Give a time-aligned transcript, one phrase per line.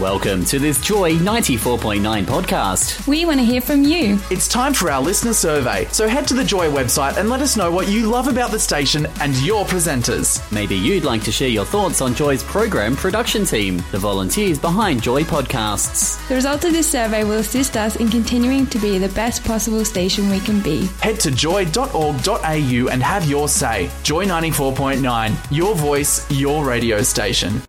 [0.00, 3.06] Welcome to this Joy 94.9 podcast.
[3.06, 4.18] We want to hear from you.
[4.28, 7.56] It's time for our listener survey, so head to the Joy website and let us
[7.56, 10.50] know what you love about the station and your presenters.
[10.50, 15.00] Maybe you'd like to share your thoughts on Joy's program production team, the volunteers behind
[15.00, 16.26] Joy Podcasts.
[16.26, 19.84] The result of this survey will assist us in continuing to be the best possible
[19.84, 20.86] station we can be.
[21.02, 23.88] Head to joy.org.au and have your say.
[24.02, 27.62] Joy 94.9, your voice, your radio station.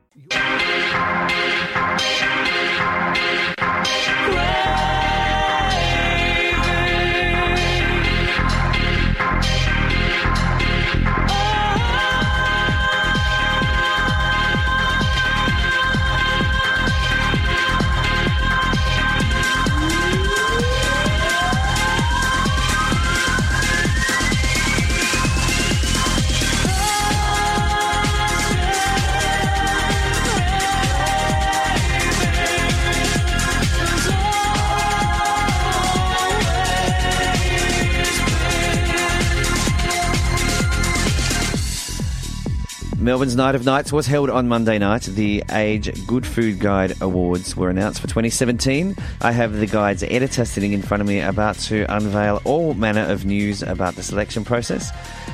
[43.05, 45.03] Melbourne's Night of Nights was held on Monday night.
[45.03, 48.95] The Age Good Food Guide Awards were announced for 2017.
[49.21, 53.03] I have the guide's editor sitting in front of me about to unveil all manner
[53.03, 54.89] of news about the selection process.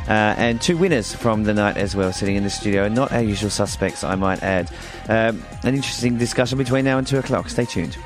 [0.09, 2.89] Uh, and two winners from the night as well sitting in the studio.
[2.89, 4.69] Not our usual suspects, I might add.
[5.07, 7.47] Um, an interesting discussion between now and 2 o'clock.
[7.47, 7.97] Stay tuned.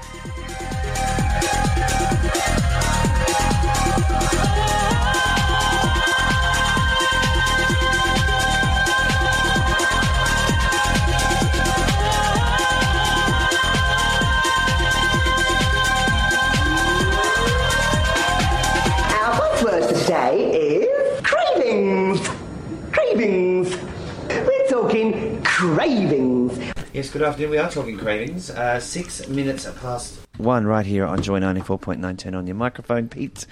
[27.15, 27.51] Good afternoon.
[27.51, 28.49] We are talking cravings.
[28.49, 32.17] Uh, six minutes past one, right here on Joy 94.9.
[32.17, 33.45] Turn on your microphone, Pete.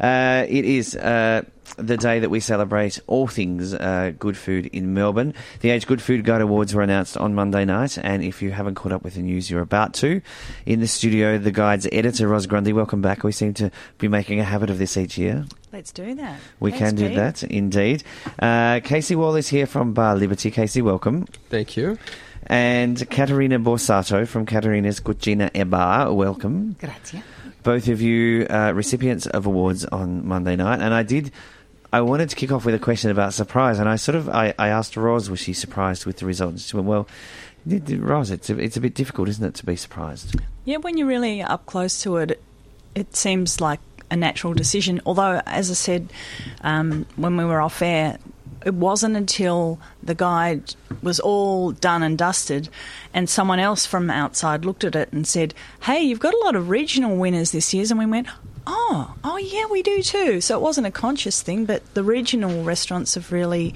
[0.00, 1.42] Uh, it is uh,
[1.76, 5.34] the day that we celebrate all things uh, good food in Melbourne.
[5.60, 8.76] The Age Good Food Guide Awards were announced on Monday night, and if you haven't
[8.76, 10.22] caught up with the news, you're about to.
[10.64, 12.72] In the studio, the guide's editor, Ros Grundy.
[12.72, 13.24] Welcome back.
[13.24, 15.44] We seem to be making a habit of this each year.
[15.70, 16.40] Let's do that.
[16.60, 17.16] We Thanks, can do Pete.
[17.16, 18.04] that, indeed.
[18.38, 20.50] Uh, Casey Wall is here from Bar Liberty.
[20.50, 21.26] Casey, welcome.
[21.50, 21.98] Thank you.
[22.52, 26.76] And Caterina Borsato from Caterina's Cucina e Bar, welcome.
[26.78, 27.22] Grazie.
[27.62, 31.32] Both of you uh, recipients of awards on Monday night, and I did.
[31.94, 34.52] I wanted to kick off with a question about surprise, and I sort of I,
[34.58, 36.66] I asked Ros, was she surprised with the results?
[36.66, 37.08] She went, "Well,
[37.64, 41.08] Ros, it's a, it's a bit difficult, isn't it, to be surprised?" Yeah, when you're
[41.08, 42.42] really up close to it,
[42.94, 43.80] it seems like
[44.10, 45.00] a natural decision.
[45.06, 46.12] Although, as I said
[46.60, 48.18] um, when we were off air,
[48.64, 52.68] it wasn't until the guide was all done and dusted
[53.14, 56.56] and someone else from outside looked at it and said, Hey, you've got a lot
[56.56, 57.84] of regional winners this year.
[57.90, 58.28] And we went,
[58.66, 60.40] Oh, oh yeah, we do too.
[60.40, 63.74] So it wasn't a conscious thing, but the regional restaurants have really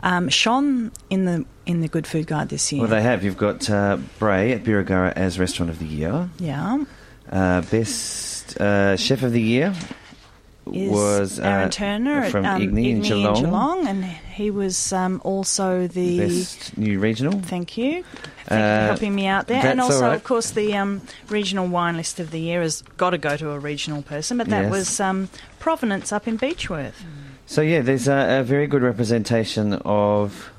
[0.00, 2.82] um, shone in the in the Good Food Guide this year.
[2.82, 3.24] Well, they have.
[3.24, 6.30] You've got uh, Brae at Birregurra as Restaurant of the Year.
[6.38, 6.84] yeah.
[7.30, 9.74] Uh, best uh, Chef of the Year
[10.64, 13.86] was uh, Aaron Turner from at, um, Igni, in Igni Geelong.
[13.86, 14.04] and
[14.38, 16.20] he was um, also the.
[16.20, 17.40] Best New Regional.
[17.40, 18.04] Thank you.
[18.04, 19.66] Thank you for Uh, helping me out there.
[19.66, 20.14] And also, right.
[20.14, 23.50] of course, the um, regional wine list of the year has got to go to
[23.50, 24.70] a regional person, but that Yes.
[24.70, 25.28] was um,
[25.58, 26.94] Provenance up in Beechworth.
[27.46, 30.50] So yeah, there's a, a very good representation of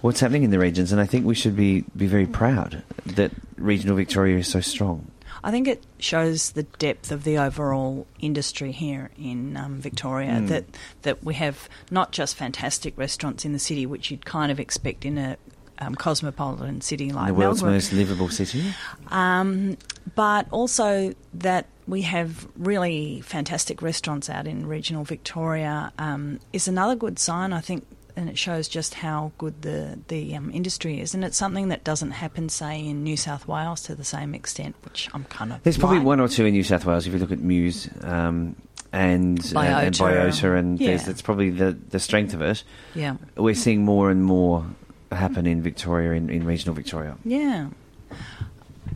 [0.00, 3.32] what's happening in the regions, and I think we should be be very proud that
[3.58, 5.10] regional Victoria is so strong.
[5.42, 10.32] I think it shows the depth of the overall industry here in um, Victoria.
[10.32, 10.48] Mm.
[10.48, 10.64] That
[11.02, 15.04] that we have not just fantastic restaurants in the city, which you'd kind of expect
[15.04, 15.36] in a
[15.80, 17.76] um, cosmopolitan city like the world's Melbourne.
[17.76, 18.64] most livable city.
[19.08, 19.76] um,
[20.14, 26.94] but also that we have really fantastic restaurants out in regional Victoria um, is another
[26.94, 27.84] good sign, I think,
[28.16, 31.14] and it shows just how good the the um, industry is.
[31.14, 34.74] And it's something that doesn't happen, say, in New South Wales to the same extent,
[34.84, 37.18] which I'm kind of There's probably one or two in New South Wales if you
[37.18, 38.56] look at Muse um,
[38.92, 40.30] and, and and Biota.
[40.30, 41.06] Biota, and there's, Yeah.
[41.06, 42.64] that's probably the the strength of it.
[42.94, 44.64] Yeah, We're seeing more and more
[45.12, 47.16] happen in Victoria, in, in regional Victoria.
[47.24, 47.68] yeah.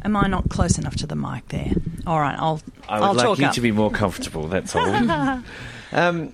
[0.04, 1.72] Am I not close enough to the mic there?
[2.06, 3.54] All right, I'll I would I'll like you up.
[3.54, 4.48] to be more comfortable.
[4.48, 4.84] That's all.
[5.92, 6.32] um,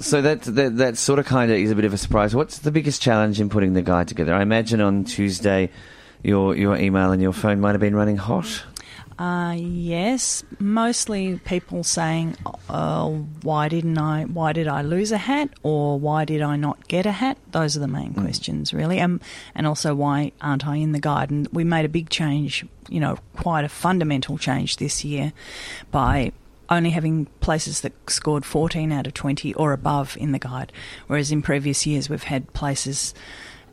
[0.00, 2.34] So that, that that sort of kind of is a bit of a surprise.
[2.34, 4.32] What's the biggest challenge in putting the guide together?
[4.34, 5.70] I imagine on Tuesday,
[6.22, 8.64] your your email and your phone might have been running hot.
[9.18, 12.34] Uh, yes, mostly people saying,
[12.70, 13.10] uh,
[13.42, 14.24] "Why didn't I?
[14.24, 15.50] Why did I lose a hat?
[15.62, 19.20] Or why did I not get a hat?" Those are the main questions, really, um,
[19.54, 21.30] and also why aren't I in the guide?
[21.30, 25.34] And we made a big change, you know, quite a fundamental change this year
[25.90, 26.32] by
[26.70, 30.72] only having places that scored 14 out of 20 or above in the guide,
[31.06, 33.12] whereas in previous years we've had places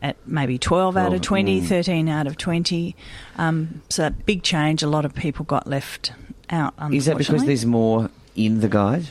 [0.02, 2.94] at maybe 12 out of 20, 13 out of 20.
[3.36, 4.82] Um, so a big change.
[4.82, 6.12] A lot of people got left
[6.50, 6.74] out.
[6.92, 9.06] Is that because there's more in the guide?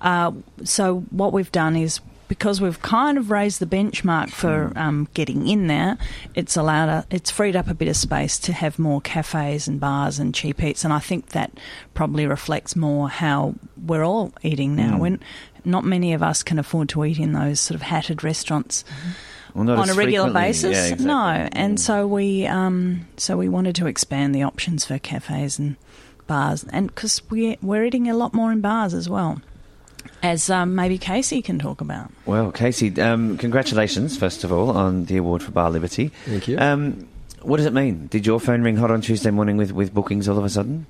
[0.00, 0.32] Uh,
[0.64, 2.00] so what we've done is
[2.34, 5.96] because we've kind of raised the benchmark for um, getting in there,
[6.34, 9.78] it's allowed a, it's freed up a bit of space to have more cafes and
[9.78, 11.52] bars and cheap eats, and I think that
[11.94, 13.54] probably reflects more how
[13.86, 14.98] we're all eating now.
[14.98, 15.20] When
[15.64, 18.84] not many of us can afford to eat in those sort of hatted restaurants.
[19.54, 21.06] Well, not on a regular basis, Yeah, exactly.
[21.06, 25.76] no, and so we um, so we wanted to expand the options for cafes and
[26.26, 29.40] bars, and because we we're eating a lot more in bars as well,
[30.24, 32.10] as um, maybe Casey can talk about.
[32.24, 36.08] Well, Casey, um, congratulations first of all on the award for Bar Liberty.
[36.24, 36.58] Thank you.
[36.58, 37.06] Um,
[37.42, 38.06] what does it mean?
[38.06, 40.86] Did your phone ring hot on Tuesday morning with, with bookings all of a sudden?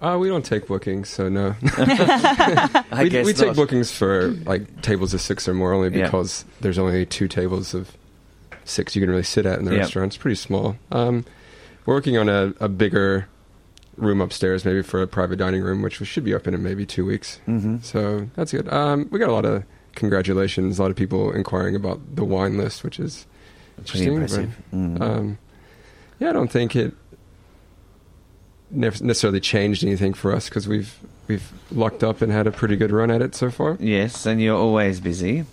[0.00, 1.56] Uh, we don't take bookings, so no.
[1.76, 6.04] I we guess we take bookings for like tables of six or more only Yeah.
[6.04, 7.90] because there's only two tables of
[8.64, 9.78] six you can really sit at in the Yeah.
[9.80, 10.10] restaurant.
[10.14, 10.76] It's pretty small.
[10.92, 11.24] Um,
[11.86, 13.26] we're working on a, a bigger
[13.96, 16.84] room upstairs, maybe for a private dining room, which we should be open in maybe
[16.86, 17.40] two weeks.
[17.46, 17.82] Mhm.
[17.84, 18.68] So that's good.
[18.72, 19.64] Um, we got a lot of
[19.94, 23.26] congratulations, a lot of people inquiring about the wine list, which is
[23.86, 24.44] Pretty interesting.
[24.44, 24.64] impressive.
[24.70, 25.00] but, Mm.
[25.18, 25.38] um,
[26.18, 26.94] yeah, I don't think it
[28.70, 30.98] ne- necessarily changed anything for us because we've
[31.28, 33.76] we've lucked up and had a pretty good run at it so far.
[33.80, 35.44] yes, and you're always busy.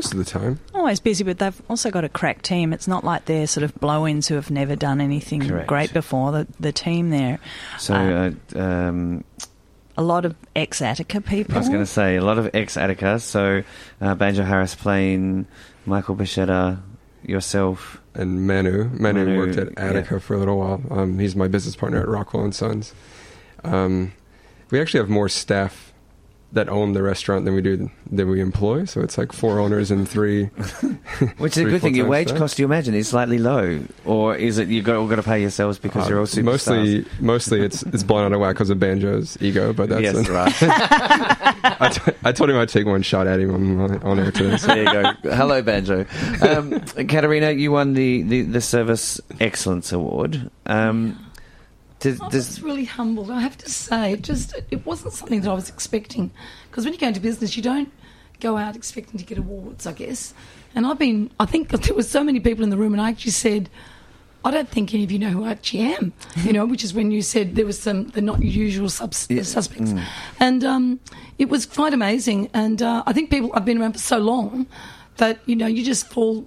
[0.00, 0.58] Most of the time.
[0.74, 2.72] Always busy, but they've also got a crack team.
[2.72, 5.68] It's not like they're sort of blow-ins who have never done anything Correct.
[5.68, 6.32] great before.
[6.32, 7.38] The the team there,
[7.78, 9.24] So, Uh, uh, um,
[9.98, 11.54] a lot of ex-Attica people.
[11.54, 13.18] I was going to say a lot of ex Attica.
[13.18, 13.62] So,
[14.00, 15.46] uh, Banjo Harris Plane,
[15.84, 16.80] Michael Bascetta,
[17.22, 18.00] yourself.
[18.14, 20.18] And Manu, Manu, Manu, worked at Attica yeah.
[20.20, 20.80] for a little while.
[20.90, 22.94] Um, he's my business partner at Rockwell and Sons.
[23.64, 24.12] Um,
[24.70, 25.89] we actually have more staff
[26.52, 28.84] that own the restaurant than we do than we employ.
[28.84, 30.44] So it's like four owners and three.
[31.38, 31.94] Which is a good thing.
[31.94, 32.38] Your wage staff.
[32.38, 35.40] cost, you imagine, is slightly low, or is it you got all got to pay
[35.40, 36.44] yourselves because you're all Uh, superstars?
[36.44, 39.72] mostly, mostly it's it's blown out of whack because of Banjo's ego.
[39.72, 40.54] But that's yes, an- right.
[41.82, 44.56] I, t- I told him I'd take one shot at him on, on air today.
[44.56, 44.66] So.
[44.68, 44.84] there you
[45.22, 45.34] go.
[45.34, 46.04] Hello, Banjo.
[46.42, 50.50] Um, Caterina, you won the, the, the Service Excellence Award.
[50.66, 51.18] Um,
[52.00, 53.30] does, I was really humbled.
[53.30, 56.30] I have to say, it just it wasn't something that I was expecting.
[56.70, 57.92] Because when you go into business, you don't
[58.40, 60.32] go out expecting to get awards, I guess.
[60.74, 63.10] And I've been, I think there were so many people in the room, and I
[63.10, 63.68] actually said,
[64.42, 66.12] I don't think any of you know who I actually am.
[66.44, 69.42] You know, which is when you said there was some the not usual subs- Yeah.
[69.42, 70.02] suspects, Mm.
[70.40, 71.00] and um,
[71.38, 72.48] it was quite amazing.
[72.54, 74.66] And uh, I think people I've been around for so long
[75.18, 76.46] that you know you just fall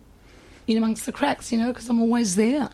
[0.65, 1.51] in amongst the cracks.
[1.51, 2.69] You know, because I'm always there.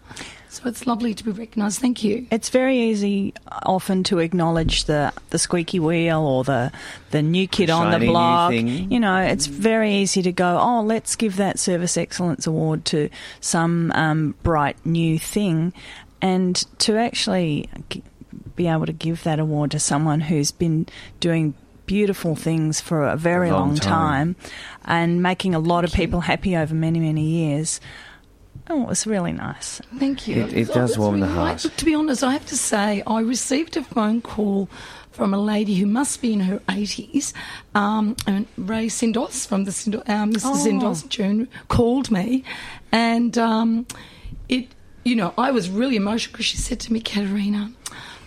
[0.51, 1.79] So it's lovely to be recognised.
[1.79, 2.25] Thank you.
[2.31, 6.71] It's very easy often to acknowledge the, the squeaky wheel or the
[7.11, 8.53] the new kid on the block.
[8.53, 13.09] You know, it's very easy to go, oh, let's give that Service Excellence Award to
[13.41, 15.71] some um, bright new thing.
[16.21, 17.69] And to actually
[18.55, 20.87] be able to give that award to someone who's been
[21.19, 21.53] doing
[21.85, 24.35] beautiful things for a very A long long, time.
[24.35, 24.51] time
[24.85, 27.79] and making a lot of people happy over many, many years.
[28.71, 29.81] Oh, it was really nice.
[29.97, 30.43] Thank you.
[30.43, 31.53] It- it Oh, does that's warm the heart.
[31.53, 31.63] nice.
[31.65, 34.69] Look, to be honest, I have to say, I received a phone call
[35.11, 37.33] from a lady who must be in her 80s,
[37.75, 40.41] um, and Ray Sindos from the Sindos, uh, Mr.
[40.45, 40.65] Oh.
[40.65, 42.43] Sindos June called me,
[42.91, 43.85] and um,
[44.47, 44.67] it,
[45.03, 47.71] you know, I was really emotional because she said to me, Caterina,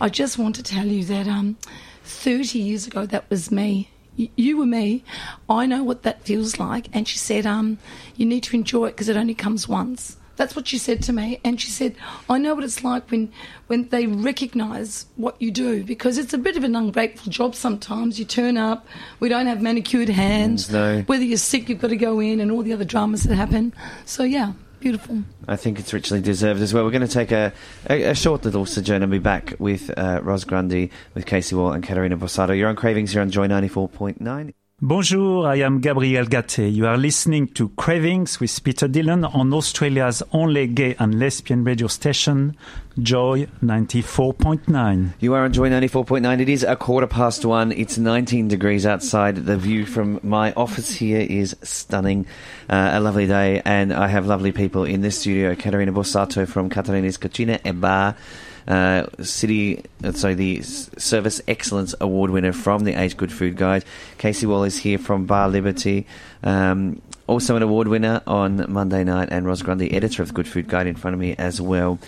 [0.01, 1.57] I just want to tell you that um,
[2.03, 3.89] 30 years ago, that was me.
[4.15, 5.03] You were me.
[5.49, 6.87] I know what that feels like.
[6.93, 7.79] And she said, um,
[8.15, 10.17] you need to enjoy it because it only comes once.
[10.35, 11.39] That's what she said to me.
[11.43, 11.95] And she said,
[12.29, 13.31] I know what it's like when,
[13.67, 18.17] when they recognise what you do because it's a bit of an ungrateful job sometimes.
[18.17, 18.87] You turn up,
[19.19, 20.71] we don't have manicured hands.
[20.71, 21.01] No.
[21.01, 23.73] Whether you're sick, you've got to go in and all the other dramas that happen.
[24.05, 25.23] So, yeah, beautiful.
[25.47, 26.83] I think it's richly deserved as well.
[26.83, 27.53] We're going to take a,
[27.89, 31.71] a, a short little sojourn and be back with uh, Ros Grundy, with Casey Wall
[31.71, 32.57] and Caterina Borsato.
[32.57, 34.53] You're on Cravings here on Joy 94.9.
[34.85, 36.69] Bonjour, I am Gabriel Gaté.
[36.69, 41.87] You are listening to Cravings with Peter Dillon on Australia's only gay and lesbian radio
[41.87, 42.57] station,
[42.99, 45.13] Joy 94.9.
[45.21, 46.41] You are on Joy 94.9.
[46.41, 47.71] It is a quarter past one.
[47.71, 49.37] It's 19 degrees outside.
[49.37, 52.25] The view from my office here is stunning.
[52.69, 55.55] Uh, a lovely day, and I have lovely people in this studio.
[55.55, 58.17] Caterina Borsato from Caterina's Cucina e Bar.
[58.67, 63.83] Uh, City, so the Service Excellence Award winner from the Age Good Food Guide.
[64.17, 66.07] Casey Wall is here from Bar Liberty.
[66.43, 70.47] Um, also an award winner on Monday night, and Ros Grundy, editor of the Good
[70.47, 71.99] Food Guide, in front of me as well.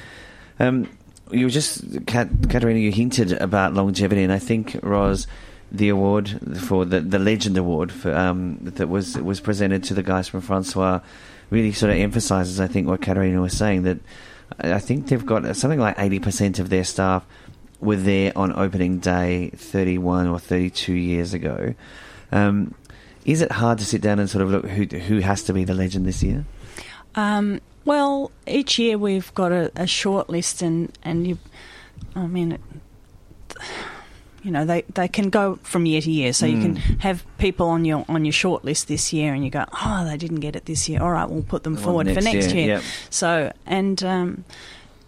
[0.59, 0.89] Um,
[1.31, 5.27] you were just, Kat, Caterina, you hinted about longevity, and I think, Ros,
[5.71, 10.03] the award for the, the Legend Award for, um, that was was presented to the
[10.03, 11.01] guys from France-Soir
[11.49, 13.97] really sort of emphasises, I think, what Caterina was saying that
[14.59, 17.25] I think they've got something like 80% of their staff
[17.79, 21.73] were there on opening day 31 or 32 years ago.
[22.31, 22.73] Um,
[23.25, 25.63] is it hard to sit down and sort of look who who has to be
[25.63, 26.45] the legend this year?
[27.15, 31.37] Um, well, each year we've got a, a short list, and, and you,
[32.15, 32.61] I mean, it,
[34.45, 36.31] you know, they, they can go from year to year.
[36.31, 36.99] So you can Mm.
[37.01, 40.17] have people on your on your short list this year, and you go, oh, they
[40.17, 41.01] didn't get it this year.
[41.01, 42.75] All right, we'll put them Well, forward for next next year, year.
[42.75, 42.83] yep.
[43.09, 44.43] So and um,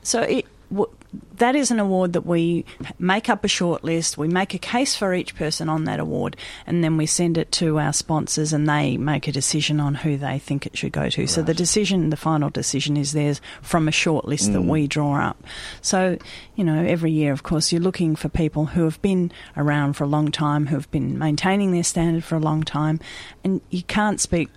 [0.03, 0.45] so it.
[0.71, 0.91] W-
[1.37, 2.65] that is an award that we
[2.99, 4.17] make up a short list.
[4.17, 6.35] We make a case for each person on that award,
[6.65, 10.17] and then we send it to our sponsors, and they make a decision on who
[10.17, 11.27] they think it should go to.
[11.27, 14.67] So the decision, the final decision, is theirs from a short list that Mm.
[14.69, 15.41] we draw up.
[15.81, 16.17] So
[16.55, 20.03] you know, every year, of course, you're looking for people who have been around for
[20.03, 22.99] a long time, who have been maintaining their standard for a long time,
[23.43, 24.49] and you can't speak.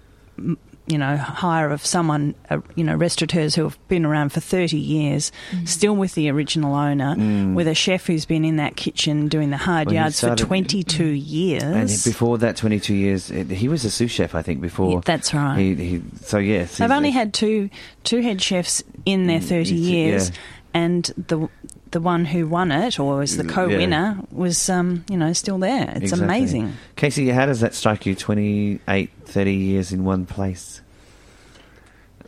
[0.91, 4.77] You know, hire of someone, uh, you know, restaurateurs who have been around for 30
[4.77, 5.31] years,
[5.65, 7.55] still with the original owner, Mm.
[7.55, 10.47] with a chef who's been in that kitchen doing the hard Well, yards started- for
[10.49, 11.63] 22 years.
[11.63, 14.95] And before that, 22 years, it- he was a sous chef, I think, before.
[14.95, 15.57] Yeah, that's right.
[15.59, 16.79] He, he, so, yes.
[16.79, 17.71] They've only had two
[18.03, 20.37] two head chefs in their 30 years, yeah.
[20.75, 21.49] and the
[21.91, 25.91] the one who won it, or was the co-winner, was um, you know still there.
[25.97, 26.25] It's Exactly.
[26.25, 26.73] amazing.
[26.97, 28.15] Casey, how does that strike you?
[28.15, 30.81] 28, 30 years in one place?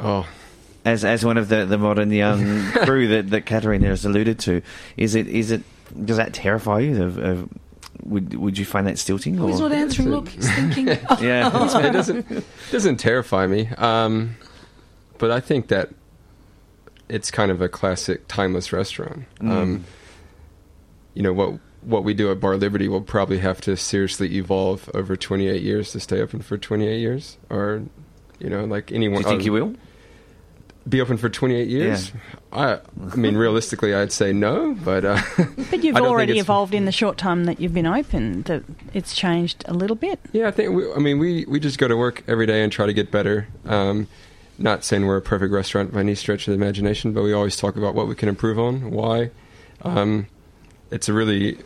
[0.00, 0.26] Oh.
[0.84, 4.62] As, as one of the, the modern young crew that, that Caterina has alluded to,
[4.96, 5.62] is it is it
[6.04, 7.02] does that terrify you?
[7.04, 7.48] Of, of,
[8.02, 9.38] would would you find that stilting?
[9.38, 10.10] Oh, he's not answering.
[10.10, 10.86] Look, he's thinking.
[11.20, 11.46] Yeah.
[11.86, 13.68] it doesn't it doesn't terrify me.
[13.78, 14.34] Um,
[15.18, 15.90] but I think that
[17.12, 19.24] it's kind of a classic timeless restaurant.
[19.40, 19.50] Mm.
[19.50, 19.84] Um,
[21.14, 24.88] you know what what we do at Bar Liberty will probably have to seriously evolve
[24.94, 27.82] over 28 years to stay open for 28 years, or
[28.38, 29.22] you know, like anyone.
[29.22, 29.74] Do you think uh, you will?
[30.88, 32.10] Be open for 28 years?
[32.52, 32.80] I,
[33.12, 36.74] I mean, realistically, I'd say no, but uh, But you've I don't think already evolved
[36.74, 38.42] in the short time that you've been open.
[38.42, 40.18] That it's changed a little bit.
[40.32, 40.74] Yeah, I think.
[40.74, 43.12] We, I mean, we we just go to work every day and try to get
[43.12, 43.46] better.
[43.64, 44.08] Um,
[44.62, 47.56] not saying we're a perfect restaurant by any stretch of the imagination, but we always
[47.56, 49.30] talk about what we can improve on, why.
[49.82, 50.26] Um,
[50.90, 51.58] it's a really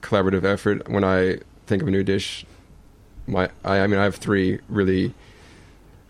[0.00, 0.88] collaborative effort.
[0.88, 2.46] When I think of a new dish,
[3.26, 5.14] my I, I mean, I have three really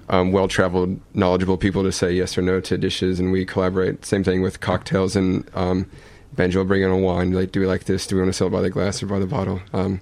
[0.09, 4.05] um, well-traveled, knowledgeable people to say yes or no to dishes, and we collaborate.
[4.05, 5.91] Same thing with cocktails and um,
[6.33, 7.33] Banjo will bring in a wine.
[7.33, 8.07] Like, do we like this?
[8.07, 9.61] Do we want to sell it by the glass or by the bottle?
[9.73, 10.01] Um,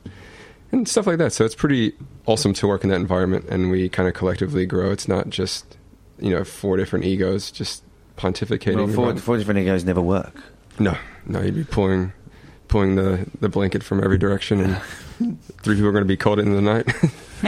[0.73, 1.33] and stuff like that.
[1.33, 1.95] So it's pretty
[2.27, 4.91] awesome to work in that environment, and we kind of collectively grow.
[4.91, 5.77] It's not just
[6.19, 7.83] you know four different egos just
[8.17, 8.77] pontificating.
[8.77, 10.35] Well, four, about- four different egos never work.
[10.79, 10.97] no,
[11.27, 12.13] no, you'd be pulling
[12.69, 14.81] pulling the the blanket from every direction, and
[15.63, 16.87] three people are going to be called in the night.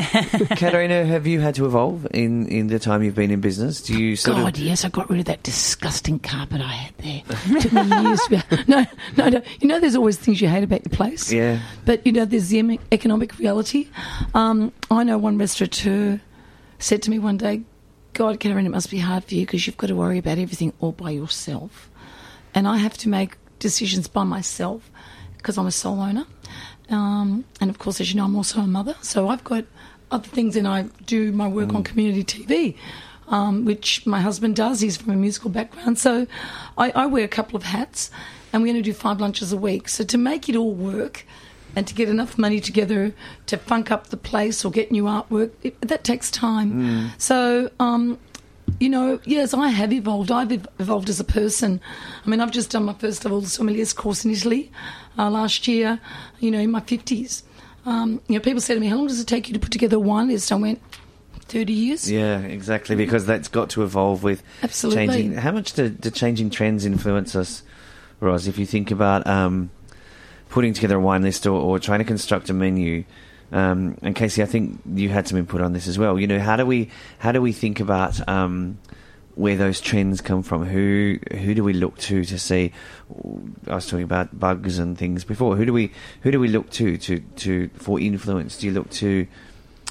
[0.56, 3.80] Caterina, have you had to evolve in, in the time you've been in business?
[3.80, 6.94] Do you sort God, of yes, I got rid of that disgusting carpet I had
[6.98, 7.60] there.
[7.60, 8.20] Took me years.
[8.68, 8.84] No,
[9.16, 9.42] no, no.
[9.60, 11.32] You know, there's always things you hate about your place.
[11.32, 11.60] Yeah.
[11.86, 13.88] But you know, there's the economic reality.
[14.34, 16.20] Um, I know one restaurateur
[16.78, 17.62] said to me one day,
[18.18, 20.72] "God, Karen, it must be hard for you because you've got to worry about everything
[20.80, 21.88] all by yourself,
[22.52, 24.90] and I have to make decisions by myself
[25.36, 26.26] because I'm a sole owner,
[26.90, 29.66] um, and of course, as you know, I'm also a mother, so I've got
[30.10, 32.74] other things, and I do my work on community TV."
[33.28, 34.80] Um, which my husband does.
[34.80, 35.98] He's from a musical background.
[35.98, 36.26] So
[36.78, 38.10] I, I wear a couple of hats,
[38.50, 39.90] and we're going to do five lunches a week.
[39.90, 41.26] So to make it all work,
[41.76, 43.12] and to get enough money together
[43.46, 47.12] to funk up the place or get new artwork, it, that takes time.
[47.18, 48.18] So, um,
[48.80, 50.30] you know, yes, I have evolved.
[50.30, 51.80] I've evolved as a person.
[52.24, 54.70] I mean, I've just done my first of all sommeliers course in Italy
[55.18, 56.00] uh, last year,
[56.40, 57.42] you know, in my 50s.
[57.86, 59.72] Um, you know, people say to me, how long does it take you to put
[59.72, 60.52] together a wine list?
[60.52, 60.80] I went,
[61.48, 62.10] 30 years.
[62.10, 62.94] Yeah, exactly.
[62.94, 65.06] Because that's got to evolve with Absolutely.
[65.06, 65.32] changing.
[65.34, 67.62] How much do, do changing trends influence us,
[68.20, 68.46] Ros?
[68.46, 69.70] If you think about um,
[70.48, 73.04] putting together a wine list or, or trying to construct a menu,
[73.50, 76.18] Um, and Casey, I think you had some input on this as well.
[76.18, 78.78] You know, how do we how do we think about um,
[79.36, 80.66] where those trends come from?
[80.66, 82.72] Who who do we look to to see?
[83.66, 85.56] I was talking about bugs and things before.
[85.56, 88.58] Who do we who do we look to to to for influence?
[88.58, 89.26] Do you look to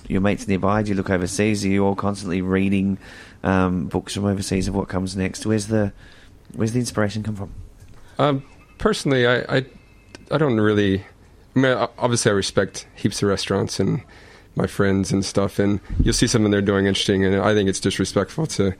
[0.07, 0.83] your mates nearby?
[0.83, 1.65] Do you look overseas?
[1.65, 2.99] Are you all constantly reading
[3.43, 5.45] um, books from overseas of what comes next?
[5.45, 5.93] Where's the
[6.53, 7.53] where's the inspiration come from?
[8.19, 8.43] Um,
[8.77, 9.65] personally, I, I
[10.31, 11.05] I don't really.
[11.55, 14.01] I mean, obviously, I respect heaps of restaurants and
[14.55, 17.79] my friends and stuff, and you'll see something they're doing interesting, and I think it's
[17.79, 18.74] disrespectful to,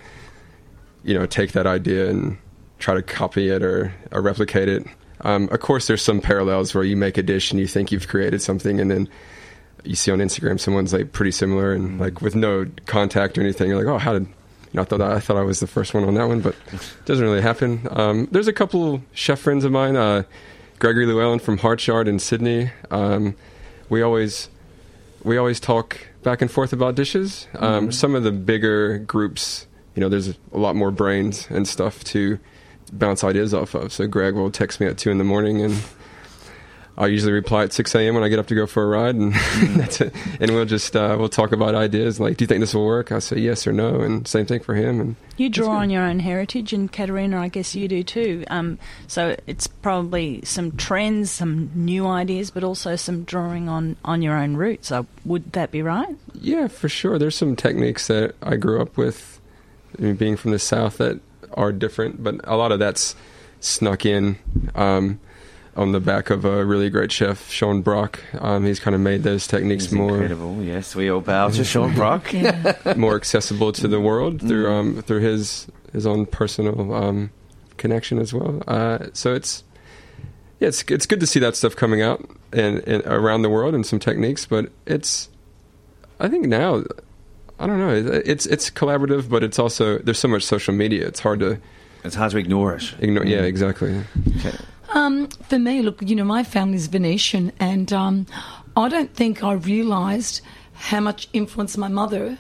[1.04, 2.38] you know, take that idea and
[2.80, 4.86] try to copy it or, or replicate it.
[5.22, 8.08] Um, of course, there's some parallels where you make a dish and you think you've
[8.08, 9.10] created something, and then
[9.84, 13.70] you see on Instagram someone's like pretty similar and like with no contact or anything.
[13.70, 14.24] You're like, oh, how did?
[14.24, 16.56] You know, I thought I thought I was the first one on that one, but
[16.74, 17.88] it doesn't really happen.
[17.92, 19.96] Um, there's a couple chef friends of mine.
[19.96, 20.24] Uh,
[20.80, 22.72] Gregory Llewellyn from Hartsyard in Sydney.
[22.92, 23.36] Um,
[23.90, 24.50] we always
[25.24, 27.48] we always talk back and forth about dishes.
[27.56, 27.92] Um, Mm-hmm.
[27.92, 29.66] Some of the bigger groups,
[29.96, 32.40] you know, there's a lot more brains and stuff to
[32.94, 33.92] bounce ideas off of.
[33.92, 35.84] So Greg will text me at two in the morning, and
[36.98, 38.16] I usually reply at six a.m.
[38.16, 39.34] when I get up to go for a ride, and
[39.76, 40.14] that's it.
[40.40, 42.20] And we'll just uh, we'll talk about ideas.
[42.20, 43.12] Like, do you think this will work?
[43.12, 45.00] I say yes or no, and same thing for him.
[45.00, 48.46] And You draw on your own heritage, and Caterina, I guess you do too.
[48.50, 54.24] Um, so it's probably some trends, some new ideas, but also some drawing on, on
[54.24, 54.92] your own roots.
[54.92, 56.16] Uh, would that be right?
[56.34, 57.20] Yeah, for sure.
[57.20, 59.40] There's some techniques that I grew up with,
[60.00, 61.20] I mean, being from the South, that
[61.54, 63.16] are different, but a lot of that's
[63.60, 64.38] snuck in
[64.76, 65.20] um,
[65.78, 68.20] on the back of a really great chef, Sean Brock.
[68.40, 70.62] Um, he's kind of made those techniques He's more incredible.
[70.62, 72.34] Yes, we all bow to Sean Brock.
[72.98, 77.30] more accessible to the world through um, through his his own personal um,
[77.78, 78.64] connection as well.
[78.68, 79.64] Uh, so it's
[80.60, 83.76] yeah, it's it's good to see that stuff coming out and, and around the world
[83.76, 85.30] and some techniques, but it's
[86.20, 86.84] I think now
[87.60, 91.08] I don't know it's it's collaborative, but it's also there's so much social media.
[91.08, 91.60] It's hard to
[92.04, 92.96] it's hard to ignore it.
[93.00, 94.02] Ignore, yeah, exactly.
[94.94, 98.26] Um, for me, look, you know, my family's Venetian, and um,
[98.76, 100.42] I don't think I realised
[100.74, 102.38] how much influence my mother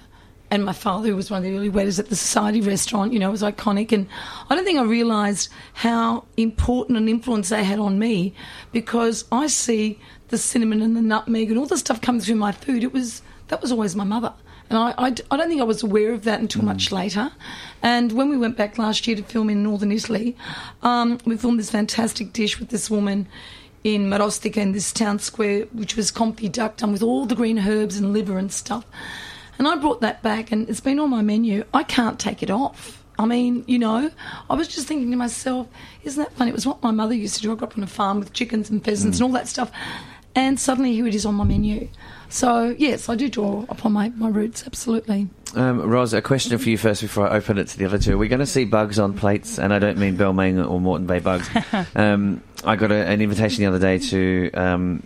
[0.49, 3.19] and my father, who was one of the early waiters at the Society restaurant, you
[3.19, 3.91] know, was iconic.
[3.91, 4.07] And
[4.49, 8.33] I don't think I realised how important an influence they had on me
[8.71, 12.53] because I see the cinnamon and the nutmeg and all the stuff coming through my
[12.53, 12.83] food.
[12.83, 14.33] It was that was always my mother.
[14.69, 17.31] And I, I, I don't think I was aware of that until much later.
[17.81, 20.35] And when we went back last year to film in northern Italy,
[20.83, 23.27] um, we filmed this fantastic dish with this woman
[23.83, 27.59] in Marostica in this town square, which was confit duck done with all the green
[27.59, 28.85] herbs and liver and stuff.
[29.57, 31.63] And I brought that back, and it's been on my menu.
[31.73, 33.03] I can't take it off.
[33.19, 34.11] I mean, you know,
[34.49, 35.67] I was just thinking to myself,
[36.03, 36.49] isn't that funny?
[36.49, 37.51] It was what my mother used to do.
[37.51, 39.71] I grew up on a farm with chickens and pheasants and all that stuff.
[40.35, 41.89] And suddenly here it is on my menu.
[42.29, 45.29] So, yes, I do draw upon my, my roots, absolutely.
[45.55, 48.17] Um, Ros, a question for you first before I open it to the other two.
[48.17, 51.19] We're going to see bugs on plates, and I don't mean Balmain or Moreton Bay
[51.19, 51.49] bugs.
[51.95, 55.03] um, I got a, an invitation the other day to um,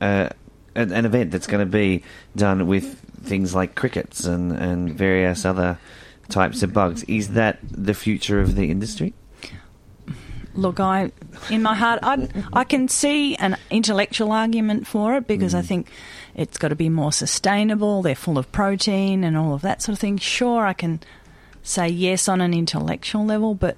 [0.00, 0.30] uh,
[0.74, 2.02] an, an event that's going to be
[2.36, 5.78] done with things like crickets and, and various other
[6.28, 7.04] types of bugs.
[7.04, 9.12] Is that the future of the industry?
[10.54, 11.12] Look, I,
[11.50, 15.90] in my heart, I, I can see an intellectual argument for it because I think
[16.34, 18.02] it's got to be more sustainable.
[18.02, 20.18] They're full of protein and all of that sort of thing.
[20.18, 21.00] Sure, I can
[21.62, 23.76] say yes on an intellectual level, but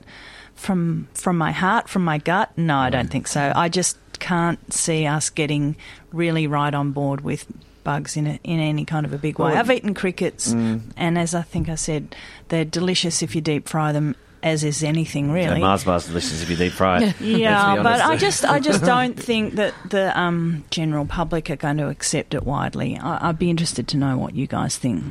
[0.55, 3.53] from from my heart, from my gut, no, I don't think so.
[3.55, 5.77] I just can't see us getting
[6.13, 7.45] really right on board with
[7.83, 9.53] bugs in a, in any kind of a big way.
[9.53, 10.81] I've eaten crickets, Mm.
[10.97, 12.15] and as I think I said,
[12.49, 14.15] they're delicious if you deep fry them.
[14.45, 15.55] As is anything, really.
[15.55, 17.19] And Mars bar's delicious if you deep fry it.
[17.19, 18.03] Yeah, but.
[18.03, 22.35] I just I just don't think that the um, general public are going to accept
[22.35, 22.99] it widely.
[22.99, 25.03] I, I'd be interested to know what you guys think.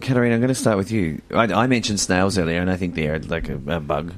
[0.00, 1.20] Caterina, I'm going to start with you.
[1.34, 4.14] I, I mentioned snails earlier, and I think they're like a, a bug.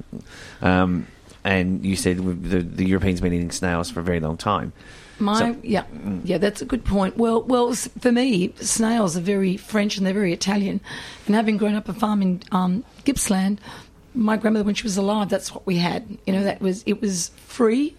[0.60, 1.06] Um,
[1.42, 4.74] and you said the, the Europeans have been eating snails for a very long time.
[5.18, 5.84] My So- yeah,
[6.24, 7.16] yeah, that's a good point.
[7.16, 10.80] Well, well, for me, snails are very French and they're very Italian.
[11.26, 13.58] And having grown up a farm in um, Gippsland,
[14.14, 16.18] my grandmother, when she was alive, that's what we had.
[16.26, 17.96] You know, that was it was free,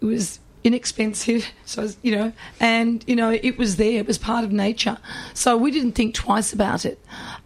[0.00, 1.46] it was inexpensive.
[1.64, 3.98] So you know, and you know, it was there.
[4.00, 4.98] It was part of nature.
[5.34, 6.98] So we didn't think twice about it.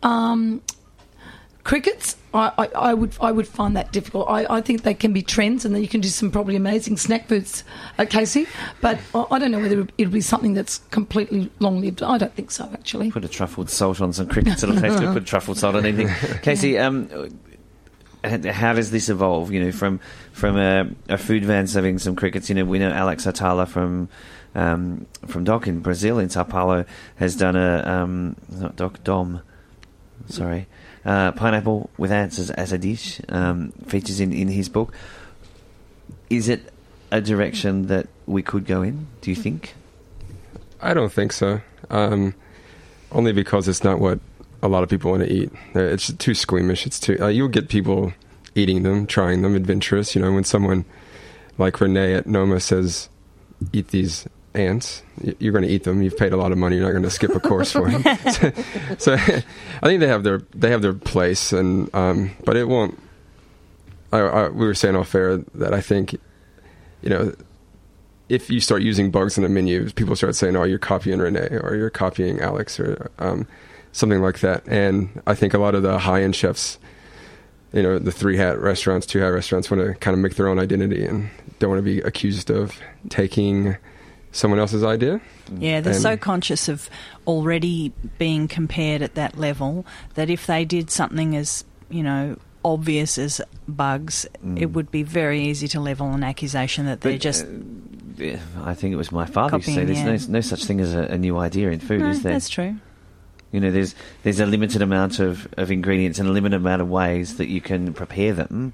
[0.03, 0.63] Um,
[1.65, 4.29] crickets, I, I, I would I would find that difficult.
[4.29, 6.97] I, I think they can be trends, and then you can do some probably amazing
[6.97, 7.65] snack foods,
[7.99, 8.47] uh, Casey.
[8.81, 12.03] But I, I don't know whether it'll be something that's completely long lived.
[12.03, 13.11] I don't think so, actually.
[13.11, 14.63] Put a truffled salt on some crickets.
[14.63, 15.13] It'll taste good.
[15.13, 16.09] Put truffled salt on anything.
[16.43, 17.09] Casey, um,
[18.25, 19.53] how does this evolve?
[19.53, 20.01] You know, from
[20.33, 22.49] from a, a food van serving some crickets.
[22.49, 24.09] You know, we know Alex Atala from
[24.55, 26.85] um, from Doc in Brazil, in Sao Paulo,
[27.17, 29.43] has done a um, not Doc Dom,
[30.29, 30.67] sorry,
[31.05, 33.21] uh, pineapple with ants as, as a dish.
[33.29, 34.93] Um, features in, in his book.
[36.31, 36.73] Is it
[37.11, 39.07] a direction that we could go in?
[39.21, 39.75] Do you think?
[40.81, 41.61] I don't think so.
[41.91, 42.35] Um,
[43.13, 44.19] only because it's not what
[44.63, 45.53] a lot of people want to eat.
[45.75, 46.87] It's too squeamish.
[46.87, 47.19] It's too.
[47.21, 48.13] Uh, you'll get people
[48.55, 50.15] eating them, trying them, adventurous.
[50.15, 50.85] You know, when someone
[51.59, 53.09] like Renee at Noma says,
[53.73, 55.03] "Eat these ants,"
[55.39, 56.03] you're going to eat them.
[56.03, 56.77] You've paid a lot of money.
[56.77, 58.03] You're not going to skip a course for them.
[58.31, 58.53] so,
[58.99, 62.99] so I think they have their they have their place, and um, but it won't.
[64.13, 66.13] I, I, we were saying off air that I think,
[67.01, 67.35] you know,
[68.29, 71.59] if you start using bugs in the menu, people start saying, "Oh, you're copying Renee,"
[71.63, 73.47] or "You're copying Alex," or um,
[73.93, 74.67] something like that.
[74.67, 76.79] And I think a lot of the high-end chefs,
[77.73, 80.49] you know, the three hat restaurants, two hat restaurants, want to kind of make their
[80.49, 83.77] own identity and don't want to be accused of taking
[84.33, 85.21] someone else's idea.
[85.59, 86.89] Yeah, they're And- so conscious of
[87.27, 93.19] already being compared at that level that if they did something as, you know, obvious
[93.19, 97.45] as bugs, it would be very easy to level an accusation that they're But, just.
[97.45, 97.49] uh,
[98.19, 100.29] yeah, I think it was my father who Copying, said there's yeah.
[100.33, 102.33] no, no such thing as a, a new idea in food, no, is there?
[102.33, 102.77] that's true.
[103.51, 106.89] You know, there's there's a limited amount of, of ingredients and a limited amount of
[106.89, 108.73] ways that you can prepare them.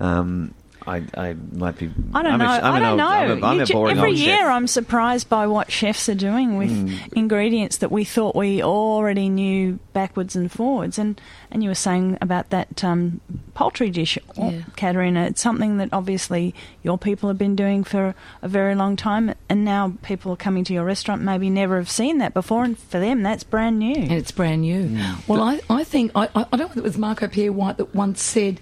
[0.00, 0.54] Um,
[0.86, 1.90] I, I might be.
[2.12, 2.44] I don't I'm know.
[2.46, 3.06] A, I'm I don't old, know.
[3.08, 4.46] I'm a, I'm You a ju- boring every old year, chef.
[4.48, 7.12] I'm surprised by what chefs are doing with Mm.
[7.14, 10.98] ingredients that we thought we already knew backwards and forwards.
[10.98, 11.18] And
[11.50, 13.20] and you were saying about that um,
[13.54, 14.60] poultry dish, oh, Yeah.
[14.76, 15.24] Caterina.
[15.26, 19.64] It's something that obviously your people have been doing for a very long time, and
[19.64, 22.98] now people are coming to your restaurant maybe never have seen that before, and for
[23.00, 23.94] them that's brand new.
[23.94, 24.98] and it's brand new.
[25.28, 27.76] Well, I, I think, I, I I don't know if it was Marco Pierre White
[27.78, 28.60] that once said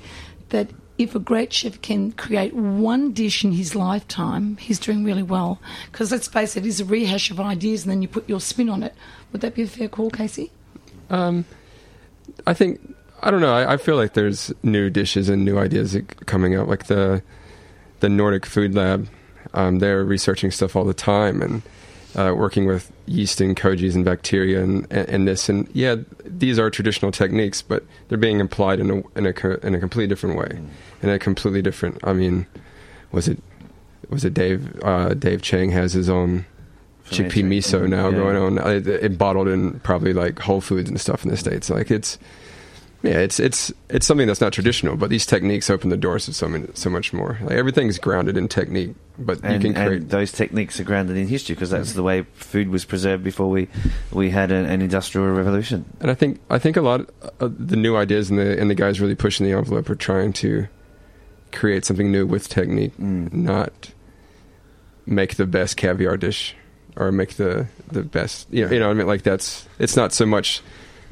[0.51, 5.23] that if a great chef can create one dish in his lifetime, he's doing really
[5.23, 5.61] well.
[5.91, 8.69] Because let's face it, it's a rehash of ideas and then you put your spin
[8.69, 8.95] on it.
[9.33, 10.51] Would that be a fair call, Casey?
[11.11, 11.45] Um,
[12.47, 12.81] I think
[13.23, 13.55] I don't know.
[13.55, 16.69] I, I feel like there's new dishes and new ideas coming out.
[16.69, 17.23] Like the
[18.01, 19.09] the Nordic Food Lab,
[19.55, 21.63] um, they're researching stuff all the time and
[22.17, 25.49] uh, working with yeast and kojis and bacteria and, and, and this.
[25.49, 29.75] And yeah, these are traditional techniques, but they're being applied in a in a in
[29.75, 30.61] a completely different way,
[31.03, 31.99] in a completely different.
[32.05, 32.47] I mean,
[33.13, 33.39] was it
[34.09, 36.45] was it Dave uh, Dave Chang has his own
[37.11, 38.17] chickpea miso now Yeah.
[38.17, 38.59] going on.
[38.59, 41.69] It bottled in probably like Whole Foods and stuff in the states.
[41.71, 42.19] Like it's
[43.03, 46.33] yeah, it's it's it's something that's not traditional, but these techniques open the doors to
[46.33, 47.37] so many, so much more.
[47.43, 50.03] Like everything's grounded in technique, but and, you can create.
[50.03, 53.51] and those techniques are grounded in history because that's the way food was preserved before
[53.51, 53.69] we
[54.13, 55.85] we had an, an industrial revolution.
[56.01, 57.11] And I think I think a lot
[57.41, 60.33] of the new ideas and the and the guys really pushing the envelope are trying
[60.35, 60.69] to
[61.51, 63.33] create something new with technique, mm.
[63.33, 63.93] not
[65.07, 66.55] make the best caviar dish
[66.97, 68.47] or make the the best.
[68.53, 69.07] You know, you know what I mean?
[69.09, 70.63] Like that's it's not so much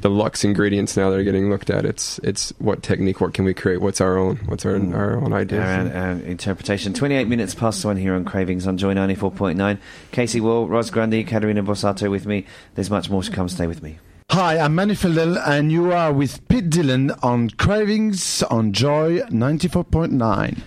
[0.00, 1.84] the Lux ingredients now that are getting looked at.
[1.84, 5.32] It's it's what technique, what can we create, what's our own, what's our our own
[5.32, 5.60] ideas.
[5.60, 6.94] Our, our interpretation.
[6.94, 9.78] 28 minutes past one here on Cravings on Joy 94.9.
[10.12, 12.46] Casey Wall, Ros Grundy, Caterina Borsato with me.
[12.74, 13.48] There's much more to come.
[13.48, 13.98] Stay with me.
[14.30, 20.62] Hi, I'm Manny Feldel, and you are with Pete Dillon on Cravings on Joy 94.9.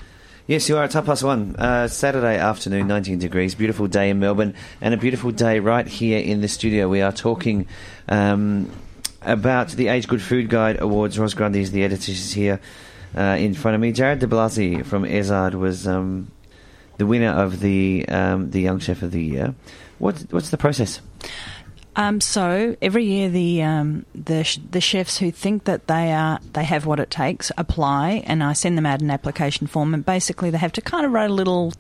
[0.48, 1.56] Yes, you are at top plus one.
[1.56, 3.56] Uh, Saturday afternoon, 19 degrees.
[3.56, 6.90] Beautiful day in Melbourne, and a beautiful day right here in the studio.
[6.90, 7.66] We are talking
[8.10, 8.70] um,
[9.26, 11.18] about the Age Good Food Guide Awards.
[11.18, 12.12] Ros Grundy is the editor.
[12.12, 12.60] Here
[13.16, 13.94] uh, in front of me.
[13.94, 16.32] Jarrod Di Blasi from Ezard was um,
[16.98, 19.56] the winner of the um, the Young Chef of the Year.
[20.00, 21.00] What, what's the process?
[21.96, 26.40] Um, so every year, the um, the sh- the chefs who think that they are
[26.54, 30.04] they have what it takes apply, and I send them out an application form, and
[30.04, 31.74] basically they have to kind of write a little.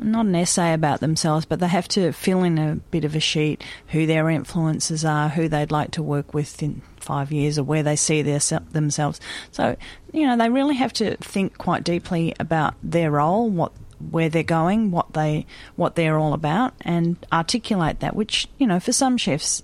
[0.00, 3.20] Not an essay about themselves, but they have to fill in a bit of a
[3.20, 7.64] sheet who their influences are, who they'd like to work with in five years, or
[7.64, 9.20] where they see their, themselves.
[9.50, 9.76] So,
[10.12, 13.72] you know, they really have to think quite deeply about their role, what
[14.10, 18.14] where they're going, what they what they're all about, and articulate that.
[18.14, 19.62] Which you know, for some chefs,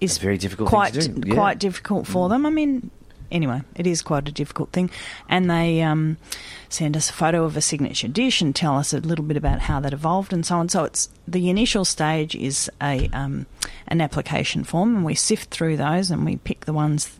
[0.00, 1.34] is It's very difficult quite to do, yeah.
[1.34, 2.30] quite difficult for mm.
[2.30, 2.46] them.
[2.46, 2.90] I mean,
[3.30, 4.90] anyway, it is quite a difficult thing,
[5.28, 6.16] and they um,
[6.68, 9.60] send us a photo of a signature dish and tell us a little bit about
[9.60, 10.68] how that evolved and so on.
[10.68, 13.46] So it's the initial stage is a um,
[13.88, 17.18] an application form, and we sift through those and we pick the ones.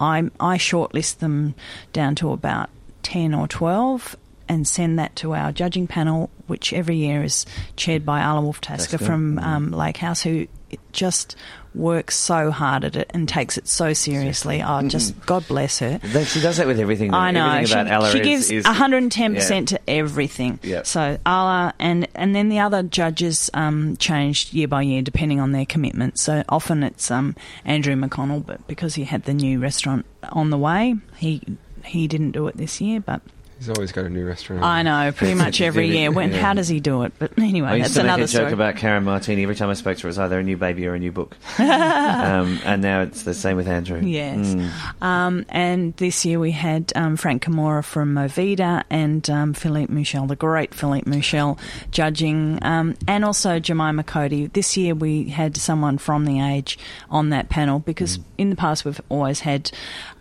[0.00, 1.54] I I shortlist them
[1.92, 2.70] down to about
[3.02, 4.16] ten or twelve.
[4.48, 8.60] And send that to our judging panel, which every year is chaired by Alla Wolf
[8.60, 9.42] Tasker from Mhm.
[9.42, 10.46] um, Lake House, who
[10.92, 11.34] just
[11.76, 14.62] works so hard at it and takes it so seriously.
[14.62, 16.00] Oh, just God bless her.
[16.24, 17.10] She does that with everything.
[17.10, 17.18] though.
[17.18, 17.46] I know.
[17.48, 20.58] Everything about she, she is- gives is, 110% to everything.
[20.62, 20.82] Yeah.
[20.84, 25.52] So Alla and and then the other judges um, changed year by year depending on
[25.52, 26.18] their commitment.
[26.18, 30.58] So often it's um, Andrew McConnell, but because he had the new restaurant on the
[30.58, 31.42] way, he
[31.84, 33.00] he didn't do it this year.
[33.00, 33.20] But
[33.58, 34.62] He's always got a new restaurant.
[34.62, 36.10] I know pretty much every year.
[36.10, 36.40] When Yeah.
[36.40, 37.12] how does he do it?
[37.18, 38.52] But anyway, I used that's to make another a joke story.
[38.52, 39.42] about Karen Martini.
[39.42, 41.10] Every time I spoke to her, it was either a new baby or a new
[41.12, 41.36] book.
[41.58, 44.00] um, and now it's the same with Andrew.
[44.02, 44.54] Yes.
[44.54, 45.02] Mm.
[45.02, 50.28] Um, and this year we had um, Frank Camorra from Movida and um, Philippe Mouchel,
[50.28, 51.58] the great Philippe Mouchel,
[51.90, 54.48] judging, um, and also Gemima Cody.
[54.48, 56.78] This year we had someone from the age
[57.10, 59.70] on that panel because in the past we've always had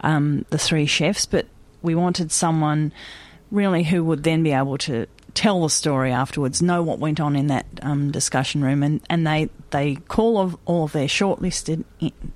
[0.01, 1.47] um, the three chefs, but
[1.81, 2.91] we wanted someone
[3.55, 7.35] really who would then be able to tell the story afterwards, know what went on
[7.35, 11.83] in that um, discussion room, and, and they they call of all of their shortlisted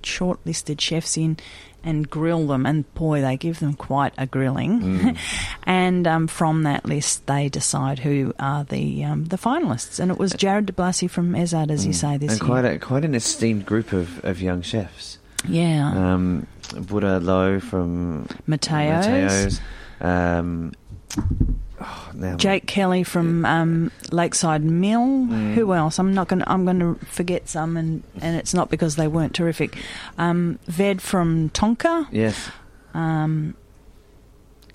[0.03, 1.37] shortlisted chefs in
[1.81, 5.15] and grill them, and boy, they give them quite a grilling.
[5.63, 10.17] and um, from that list, they decide who are the um, the finalists, and it
[10.17, 12.47] was Jarrod Di Blasi from Ezard, as you say this and year.
[12.47, 15.19] quite a, quite an esteemed group of, of young chefs.
[15.47, 19.05] yeah, Um, Buddha Lo from Mateos.
[19.05, 19.59] Mateos.
[20.05, 20.73] Um,
[21.17, 24.99] oh, now Jake Kelly from um, Lakeside Mill.
[24.99, 25.53] Mm.
[25.53, 25.99] Who else?
[25.99, 26.39] I'm not going.
[26.39, 29.77] to I'm going to forget some, and, and it's not because they weren't terrific.
[30.17, 32.07] Um, Ved from Tonka.
[32.11, 32.49] Yes.
[32.93, 33.55] Um,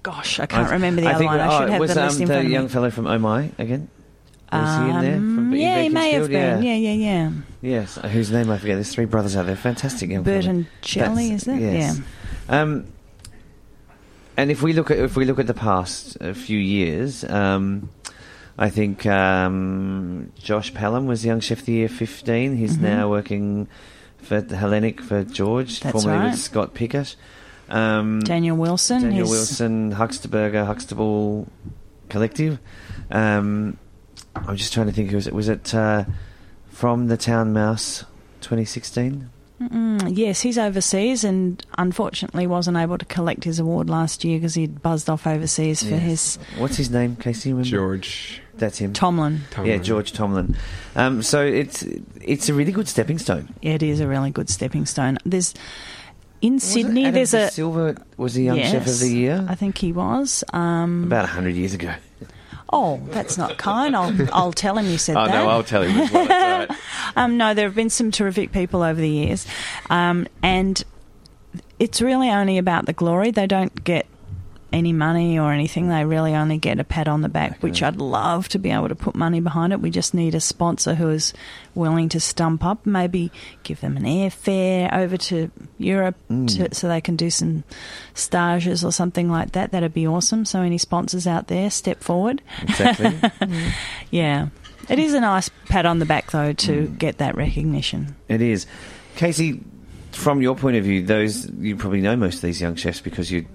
[0.03, 1.40] gosh, I can't I- remember the I other think, one.
[1.40, 3.07] I oh, should have was, the um, list in the front of young fellow from
[3.07, 3.88] Oh My again.
[4.53, 5.16] Was he in there?
[5.16, 6.62] Um, yeah, he may have been.
[6.62, 7.31] Yeah, yeah, yeah.
[7.61, 8.77] Yes, uh, whose name I forget.
[8.77, 9.57] There's three brothers out there.
[9.57, 11.59] Fantastic young Bert and Shelley, is it?
[11.59, 12.01] Yes.
[12.49, 12.87] Um,
[14.37, 17.88] and if we look at if we look at the past few years, um,
[18.59, 22.57] I think um, Josh Pelham was young chef of the year 15.
[22.57, 22.83] He's Mhm.
[22.83, 23.66] now working
[24.18, 26.31] for the Hellenic for George, That's formerly right.
[26.31, 27.16] with Scott Pickett.
[27.68, 29.03] Um, Daniel Wilson.
[29.03, 31.49] Daniel Wilson, Huxtaburger, Huxtable
[32.09, 32.59] Collective.
[33.11, 33.77] Um,
[34.37, 35.11] I'm just trying to think.
[35.11, 36.05] who Was it was it uh,
[36.70, 38.05] from the Town Mouse
[38.40, 39.31] 2016?
[39.60, 44.54] Mm, yes, he's overseas and unfortunately wasn't able to collect his award last year because
[44.54, 46.02] he'd buzzed off overseas for Yes.
[46.02, 47.50] his What's his name, Casey?
[47.50, 47.68] Remember?
[47.68, 48.40] George.
[48.56, 48.92] That's him.
[48.92, 49.42] Tomlin.
[49.64, 50.56] Yeah, George Tomlin.
[50.96, 51.82] Um, so it's
[52.20, 53.52] it's a really good stepping stone.
[53.62, 55.18] Yeah, it is a really good stepping stone.
[55.24, 55.54] There's
[56.40, 57.02] in Sydney.
[57.04, 60.44] Adam There's a Silver was the young chef of the year I think he was.
[60.52, 61.94] Um, about hundred years ago.
[62.74, 63.96] Oh, that's not kind.
[63.96, 65.32] I'll I'll tell him you said oh that.
[65.32, 66.66] no, I'll tell him well.
[67.16, 69.46] Um, no, there have been some terrific people over the years,
[69.88, 70.82] um, and
[71.78, 73.30] it's really only about the glory.
[73.30, 74.06] They don't get
[74.74, 75.88] any money or anything.
[75.88, 78.88] They really only get a pat on the back, which I'd love to be able
[78.88, 79.80] to put money behind it.
[79.80, 81.32] We just need a sponsor who is
[81.74, 83.30] willing to stump up, maybe
[83.62, 86.74] give them an airfare over to Europe to, mm.
[86.74, 87.62] so they can do some
[88.14, 89.70] stages or something like that.
[89.70, 90.44] That'd be awesome.
[90.44, 92.42] So, any sponsors out there, step forward.
[92.62, 93.18] Exactly.
[94.10, 94.48] Yeah.
[94.88, 96.98] It is a nice pat on the back, though, to mm.
[96.98, 98.16] get that recognition.
[98.28, 98.66] It is,
[99.16, 99.60] Casey.
[100.12, 103.32] From your point of view, those you probably know most of these young chefs because
[103.32, 103.46] you,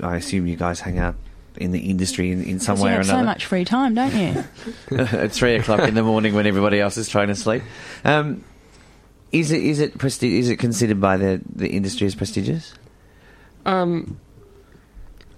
[0.00, 1.14] I assume you guys hang out
[1.56, 3.94] in the industry in, in some 'Cause way you or have so much free time,
[3.94, 4.96] don't you?
[4.98, 7.62] at three o'clock in the morning when everybody else is trying to sleep.
[8.04, 8.42] Um,
[9.32, 12.74] is it is it presti- is it considered by the the industry as prestigious?
[13.66, 14.18] Um,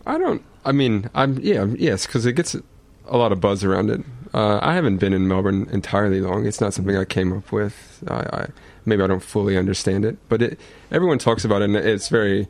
[0.07, 0.43] I don't.
[0.65, 4.01] I mean, I'm yeah, yes, because it gets a lot of buzz around it.
[4.33, 6.47] Uh, I haven't been in Melbourne entirely long.
[6.47, 8.03] It's not something I came up with.
[8.09, 8.47] I, I
[8.85, 12.49] maybe I don't fully understand it, but it everyone talks about it, and it's very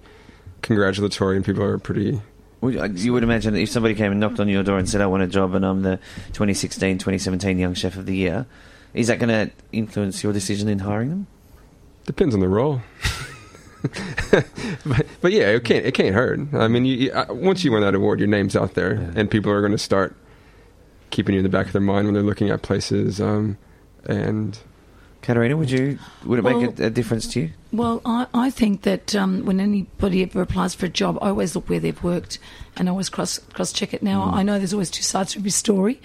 [0.65, 2.21] congratulatory, and people are pretty.
[2.63, 5.07] You would imagine that if somebody came and knocked on your door and said, "I
[5.07, 5.99] want a job," and I'm the
[6.33, 8.47] 2016, 2017 Young Chef of the Year,
[8.95, 11.27] is that going to influence your decision in hiring them?
[12.07, 12.81] Depends on the role.
[14.87, 16.41] but, but yeah, it can't it can't hurt.
[16.55, 19.31] I mean, you, you, uh, once you win that award, your name's out there, and
[19.31, 20.17] people are going to start
[21.11, 23.21] keeping you in the back of their mind when they're looking at places.
[23.21, 23.59] Um,
[24.07, 24.59] and
[25.25, 27.51] Caterina, would you would it make a, a difference to you?
[27.73, 31.57] Well, I, I think that um, when anybody ever applies for a job, I always
[31.57, 32.39] look where they've worked
[32.77, 34.03] and I always cross cross check it.
[34.03, 35.99] Now, I know there's always two sides to every story,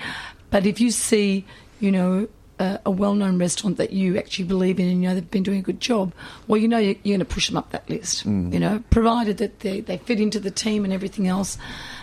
[0.51, 1.45] but if you see,
[1.81, 2.29] you know,
[2.59, 5.43] a, a well known restaurant that you actually believe in and you know they've been
[5.43, 6.13] doing a good job,
[6.47, 9.37] well, you know you're, you're going to push them up that list, you know, provided
[9.39, 11.57] that they, they fit into the team and everything else.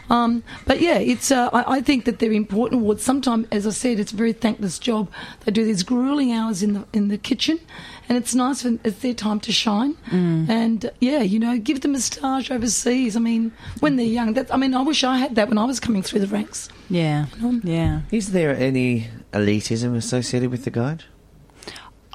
[0.09, 1.31] Um, but yeah, it's.
[1.31, 3.03] Uh, I, I think that they're important awards.
[3.03, 5.11] Sometimes, as I said, it's a very thankless job.
[5.45, 7.59] They do these grueling hours in the in the kitchen,
[8.09, 9.97] and it's nice when it's their time to shine.
[10.13, 13.17] And uh, yeah, you know, give them a stage overseas.
[13.17, 14.35] I mean, when they're young.
[14.35, 16.69] That I mean, I wish I had that when I was coming through the ranks.
[16.89, 17.27] Yeah,
[17.65, 18.03] yeah.
[18.13, 21.05] Is there any elitism associated with the guide?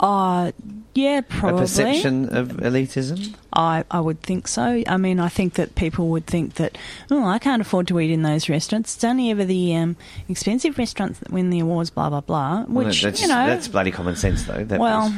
[0.02, 0.52] Uh,
[0.96, 1.60] yeah, probably.
[1.60, 3.34] A perception of elitism?
[3.54, 4.84] I, I would think so.
[4.88, 6.78] I mean, I think that people would think that,
[7.10, 8.96] oh, I can't afford to eat in those restaurants.
[8.96, 9.96] It's only ever the um,
[10.28, 12.64] expensive restaurants that win the awards, blah, blah, blah.
[12.64, 13.46] Which, that's, you know.
[13.48, 14.66] that's bloody common sense, though.
[14.70, 15.14] Well,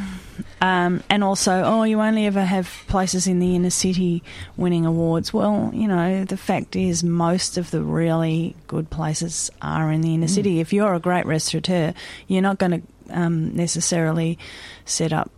[0.61, 4.21] um, and also, oh, you only ever have places in the inner city
[4.57, 5.33] winning awards.
[5.33, 10.13] Well, you know, the fact is, most of the really good places are in the
[10.13, 10.35] inner Mm.
[10.35, 10.59] city.
[10.59, 11.93] If you're a great restaurateur,
[12.27, 14.39] you're not going to um, necessarily
[14.85, 15.31] set up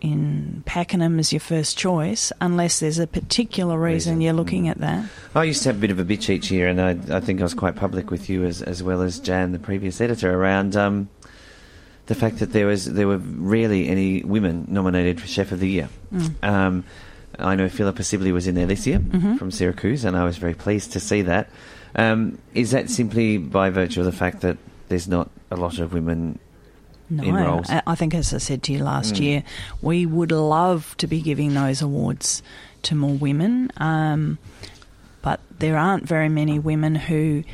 [0.00, 4.70] in Pakenham as your first choice unless there's a particular reason, you're looking Mm.
[4.70, 5.04] at that.
[5.34, 7.40] I used to have a bit of a bitch each year, and I, I think
[7.40, 10.76] I was quite public with you as, as well as Jan, the previous editor, around
[10.76, 11.08] um,
[12.06, 15.68] the fact that there was there were rarely any women nominated for Chef of the
[15.68, 15.88] Year.
[16.14, 16.44] Mm.
[16.44, 16.84] Um,
[17.40, 19.36] I know Philippa Sibley was in there this year Mhm.
[19.38, 21.48] from Syracuse, and I was very pleased to see that.
[21.96, 24.58] Um, is that simply by virtue of the fact that
[24.88, 26.38] there's not a lot of women
[27.10, 27.62] No?
[27.68, 29.20] I, I think, as I said to you last Mm.
[29.20, 29.44] year,
[29.82, 32.42] we would love to be giving those awards
[32.82, 34.38] to more women, um,
[35.22, 37.44] but there aren't very many women who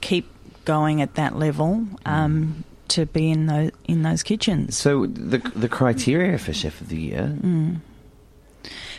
[0.00, 0.26] keep
[0.64, 4.76] going at that level um, to be in those in those kitchens.
[4.76, 7.36] So the the criteria for Chef of the Year.
[7.42, 7.80] Mm.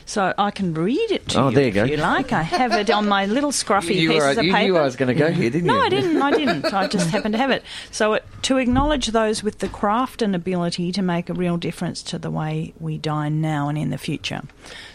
[0.06, 1.84] So I can read it to Oh, you there you if go.
[1.86, 2.34] you like.
[2.34, 4.74] I have it on my little scruffy You pieces were- of you paper.
[4.74, 5.80] knew I was gonna go here, didn't no, you?
[5.80, 6.22] No, I didn't.
[6.22, 6.74] I didn't.
[6.74, 7.64] I just happened to have it.
[7.92, 12.02] So it, to acknowledge those with the craft and ability to make a real difference
[12.04, 14.42] to the way we dine now and in the future.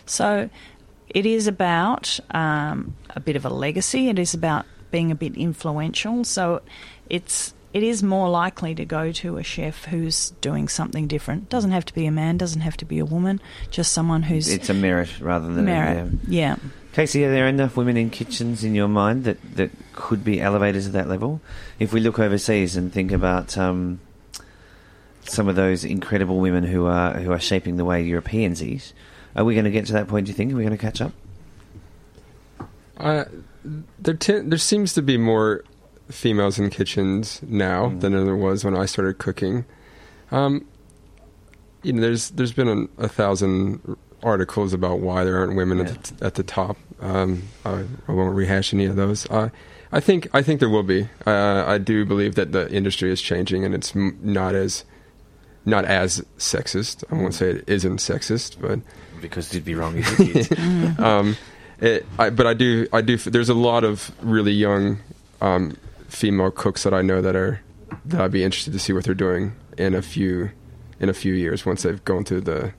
[0.04, 0.50] So
[1.08, 4.08] it is about um, a bit of a legacy.
[4.08, 6.24] It is about being a bit influential.
[6.24, 6.62] So
[7.08, 11.50] it's it is more likely to go to a chef who's doing something different.
[11.50, 12.38] Doesn't have to be a man.
[12.38, 13.38] Doesn't have to be a woman.
[13.70, 15.98] Just someone who's It's a merit rather than merit.
[15.98, 16.56] A, yeah.
[16.94, 20.84] Casey, are there enough women in kitchens in your mind that, that could be elevated
[20.84, 21.42] to that level?
[21.78, 24.00] If we look overseas and think about um,
[25.24, 28.94] some of those incredible women who are who are shaping the way Europeans eat,
[29.34, 30.24] are we going to get to that point?
[30.24, 31.12] Do you think are we going to catch up?
[32.96, 33.26] Uh,
[33.98, 35.62] there, te- there seems to be more
[36.08, 39.64] females in kitchens now than there was when I started cooking.
[40.30, 40.66] Um,
[41.82, 46.02] you know, there's there's been a, a thousand articles about why there aren't women at,
[46.02, 46.76] the, at the top.
[47.00, 49.28] Um, I, I won't rehash any of those.
[49.30, 49.50] I
[49.92, 51.08] I think I think there will be.
[51.26, 54.84] Uh, I do believe that the industry is changing and it's m- not as
[55.64, 57.04] not as sexist.
[57.10, 58.80] I won't say it isn't sexist, but
[59.20, 61.00] because you'd be wrong if it did.
[61.00, 61.36] um,
[61.80, 63.16] it, I, but I do, I do.
[63.16, 64.98] There's a lot of really young
[65.40, 65.76] um,
[66.08, 67.60] female cooks that I know that are
[68.04, 70.50] that I'd be interested to see what they're doing in a few
[71.00, 72.72] in a few years once they've gone through the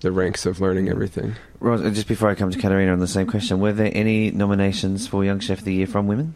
[0.00, 1.34] the ranks of learning everything.
[1.60, 5.06] Ros, just before I come to Caterina on the same question, were there any nominations
[5.06, 6.34] for Young Chef of the Year from women?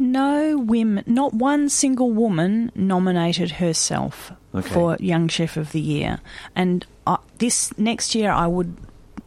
[0.00, 4.68] No women, not one single woman nominated herself Okay.
[4.68, 6.20] for Young Chef of the Year.
[6.54, 8.76] And uh, this next year, I would,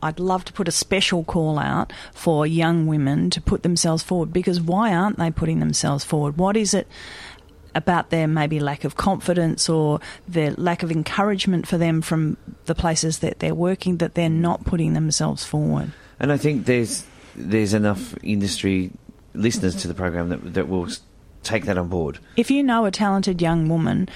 [0.02, 4.34] I'd love to put a special call out for young women to put themselves forward.
[4.34, 6.38] Because why aren't they putting themselves forward?
[6.38, 6.88] What is it?
[7.74, 12.36] About their maybe lack of confidence or their lack of encouragement for them from
[12.66, 15.94] the places that they're working that they're not putting themselves forward.
[16.20, 18.92] And I think there's there's enough industry
[19.34, 20.90] listeners to the program that that will
[21.44, 22.20] take that on board.
[22.36, 24.10] If you know a talented young woman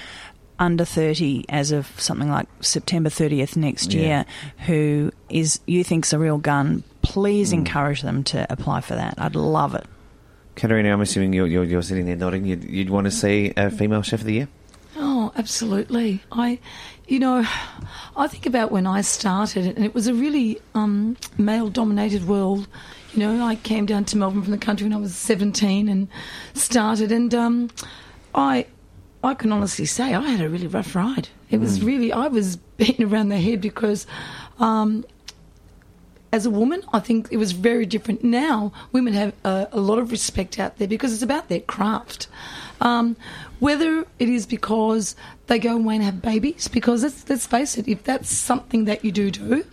[0.58, 4.00] under 30 as of something like September 30th next Yeah.
[4.00, 4.24] year
[4.66, 7.58] who is you think's a real gun, please Mm.
[7.58, 9.14] encourage them to apply for that.
[9.18, 9.86] I'd love it.
[10.54, 12.46] Caterina, I'm assuming you're, you're, you're sitting there nodding.
[12.46, 14.48] You'd, you'd want to see a female chef of the year?
[14.96, 16.22] Oh, absolutely.
[16.32, 16.58] I,
[17.06, 17.44] you know,
[18.16, 22.66] I think about when I started, and it was a really um, male-dominated world.
[23.12, 26.08] You know, I came down to Melbourne from the country when I was 17 and
[26.54, 27.70] started, and um,
[28.34, 28.64] I,
[29.26, 31.28] I can honestly say I had a really rough ride.
[31.50, 34.06] It was really, I was beaten around the head because.
[34.58, 35.04] Um,
[36.32, 38.22] as a woman, I think it was very different.
[38.22, 42.26] Now, women have a, a lot of respect out there because it's about their craft.
[42.80, 43.16] Um,
[43.58, 47.88] whether it is because they go away and have babies, because let's, let's face it,
[47.88, 49.64] if that's something that you do do,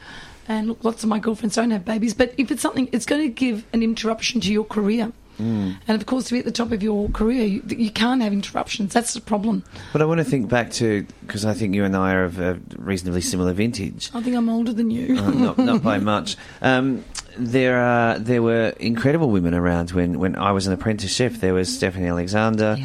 [0.47, 3.21] and look, lots of my girlfriends don't have babies, but if it's something, it's going
[3.23, 5.11] to give an interruption to your career.
[5.39, 5.77] Mm.
[5.87, 8.33] And of course, to be at the top of your career, you, you can't have
[8.33, 8.93] interruptions.
[8.93, 9.63] That's the problem.
[9.91, 12.39] But I want to think back to, because I think you and I are of
[12.39, 14.09] a reasonably similar vintage.
[14.13, 15.17] I think I'm older than you.
[15.17, 16.37] Uh, not, not by much.
[16.61, 17.03] Um,
[17.37, 21.39] there are there were incredible women around when, when I was an apprentice chef.
[21.39, 22.77] There was Stephanie Alexander,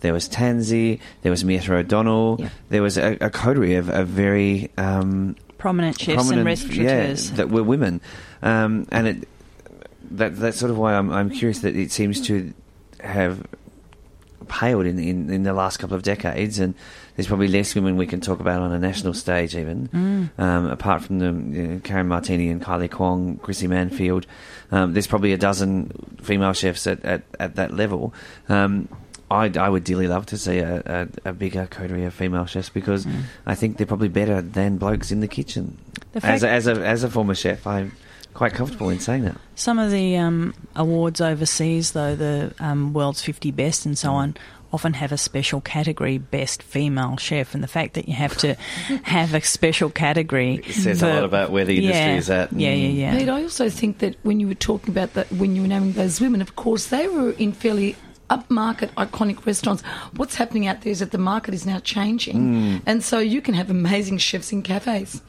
[0.00, 4.70] there was Tansy, there was Mietta O'Donnell, there was a, a coterie of, of very
[4.78, 7.30] um, Prominent chefs and prominent- restaurateurs.
[7.30, 8.00] yeah, that were women,
[8.42, 9.28] um, and it,
[10.12, 12.52] that that's sort of why I'm I'm curious that it seems to
[13.00, 13.46] have
[14.48, 16.74] paled in, in, in the last couple of decades, and
[17.16, 20.38] there's probably less women we can talk about on a national stage, even Mm.
[20.38, 24.24] um, apart from the you know, Karen Martini and Kylie Kwong, Chrissy Manfield.
[24.70, 25.90] Um, there's probably a dozen
[26.22, 28.14] female chefs at, at, at that level.
[28.48, 28.88] Um,
[29.30, 32.68] I, I would dearly love to see a, a, a bigger coterie of female chefs
[32.68, 33.04] because
[33.44, 35.78] I think they're probably better than blokes in the kitchen.
[36.12, 37.90] The as, a, as, a, as a former chef, I'm
[38.36, 39.36] quite comfortable in saying that.
[39.54, 43.98] Some of the um, awards overseas, though, the um, world's 50 best and Mm.
[43.98, 44.36] so on,
[44.72, 47.54] often have a special category, best female chef.
[47.54, 48.54] And the fact that you have to
[49.04, 52.52] have a special category It says a lot about where the industry yeah, is at.
[52.52, 53.18] Yeah, yeah, yeah.
[53.18, 55.92] Pete, I also think that when you were talking about that, when you were naming
[55.92, 57.96] those women, of course, they were in fairly
[58.28, 59.82] upmarket, iconic restaurants.
[60.16, 62.82] What's happening out there is that the market is now changing, Mm.
[62.84, 65.22] and so you can have amazing chefs in cafes,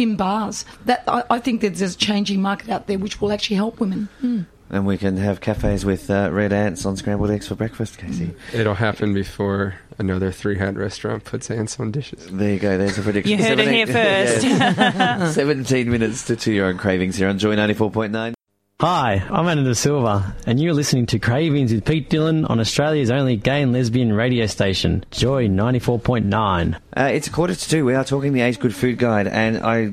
[0.00, 0.64] in bars.
[0.86, 3.80] That I, I think that there's a changing market out there which will actually help
[3.80, 4.08] women.
[4.22, 4.46] Mm.
[4.72, 8.34] And we can have cafes with uh, red ants on scrambled eggs for breakfast, Casey.
[8.54, 12.28] It'll happen before another three hat restaurant puts ants on dishes.
[12.30, 12.78] There you go.
[12.78, 13.36] There's a prediction.
[13.36, 15.34] You heard it here first.
[15.34, 16.52] 17 minutes to two.
[16.52, 18.34] You're on Cravings here on Joy 94.9.
[18.80, 23.10] Hi, I'm Anna De Silva, and you're listening to Cravings with Pete Dillon on Australia's
[23.10, 26.76] only gay and lesbian radio station, Joy 94.9.
[26.96, 27.84] Uh, it's a quarter to two.
[27.84, 29.92] We are talking the Age Good Food Guide, and I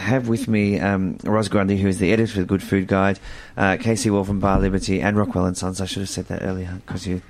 [0.00, 3.18] have with me um, Ros Grundy, who is the editor of the Good Food Guide,
[3.56, 5.80] uh, Casey Wall from Bar Liberty, and Rockwell and Sons.
[5.80, 7.22] I should have said that earlier because you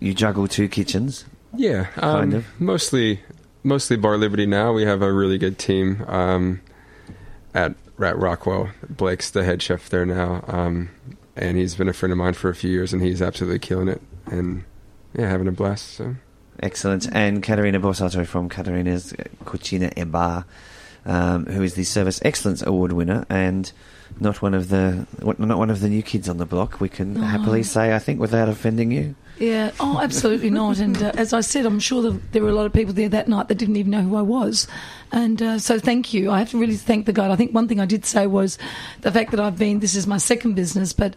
[0.00, 1.24] you juggle two kitchens.
[1.56, 2.60] Yeah, um, Kind of.
[2.60, 3.20] Mostly,
[3.62, 4.74] mostly Bar Liberty now.
[4.74, 6.60] We have a really good team um,
[7.54, 8.70] at Rat Rockwell.
[8.88, 10.88] Blake's the head chef there now, um,
[11.36, 13.88] and he's been a friend of mine for a few years, and he's absolutely killing
[13.88, 14.64] it, and
[15.16, 15.90] yeah, having a blast.
[15.94, 16.16] So
[16.62, 17.06] Excellent.
[17.12, 19.12] And Caterina Borsato from Caterina's
[19.44, 20.44] Cucina e Bar,
[21.06, 23.70] um, who is the Service Excellence Award winner and
[24.18, 26.80] not one of the not one of the new kids on the block.
[26.80, 27.20] We can No.
[27.22, 29.14] happily say, I think, without offending you.
[29.40, 30.80] Yeah, oh, absolutely not.
[30.80, 33.26] And uh, as I said, I'm sure there were a lot of people there that
[33.26, 34.68] night that didn't even know who I was.
[35.12, 36.30] And uh, so thank you.
[36.30, 37.30] I have to really thank the guide.
[37.30, 38.58] I think one thing I did say was
[39.00, 41.16] the fact that I've been, this is my second business, but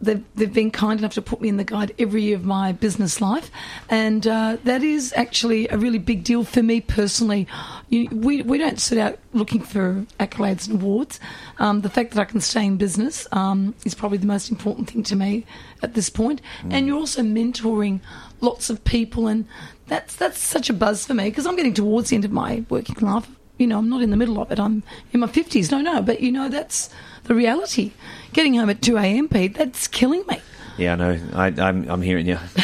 [0.00, 2.72] they've, they've been kind enough to put me in the guide every year of my
[2.72, 3.50] business life.
[3.88, 7.46] And uh, that is actually a really big deal for me personally.
[7.88, 11.20] You, we, we don't set out looking for accolades and awards.
[11.58, 14.90] Um, the fact that I can stay in business um, is probably the most important
[14.90, 15.44] thing to me
[15.82, 16.40] at this point.
[16.70, 18.00] And you're also mentoring
[18.40, 19.46] lots of people, and
[19.86, 22.64] that's that's such a buzz for me because I'm getting towards the end of my
[22.68, 23.28] working life.
[23.58, 24.58] You know, I'm not in the middle of it.
[24.60, 24.82] I'm
[25.12, 25.70] in my fifties.
[25.70, 26.90] No, no, but you know that's
[27.24, 27.92] the reality.
[28.32, 29.28] Getting home at two a.m.
[29.28, 30.40] Pete, that's killing me.
[30.76, 31.18] Yeah, I know.
[31.34, 32.38] I, I'm, I'm hearing you.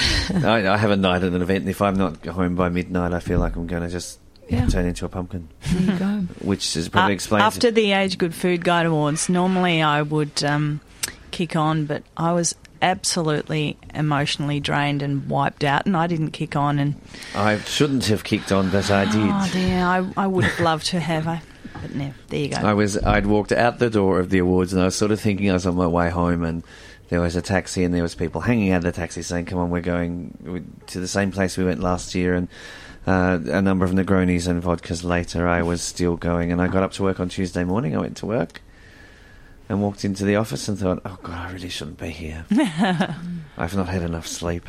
[0.45, 3.13] I, I have a night at an event, and if I'm not home by midnight,
[3.13, 4.67] I feel like I'm going to just Yeah.
[4.67, 5.49] turn into a pumpkin.
[5.73, 6.07] There you go.
[6.43, 7.43] Which is probably Uh, explains.
[7.43, 10.81] After the Age Good Food Guide Awards, normally I would um,
[11.33, 16.55] kick on, but I was absolutely emotionally drained and wiped out, and I didn't kick
[16.55, 16.79] on.
[16.79, 16.95] And
[17.35, 19.15] I shouldn't have kicked on, but I did.
[19.17, 21.27] oh dear, I, I would have loved to have.
[21.27, 21.41] I,
[21.81, 22.57] but no, there you go.
[22.59, 25.21] I was I'd walked out the door of the awards and I was sort of
[25.21, 26.63] thinking I was on my way home and
[27.09, 29.59] there was a taxi and there was people hanging out of the taxi saying, "Come
[29.59, 32.49] on, we're going to the same place we went last year." And
[33.07, 36.83] uh, a number of Negronis and vodkas later, I was still going and I got
[36.83, 37.97] up to work on Tuesday morning.
[37.97, 38.61] I went to work
[39.69, 42.45] and walked into the office and thought, "Oh God, I really shouldn't be here.
[43.57, 44.69] I've not had enough sleep."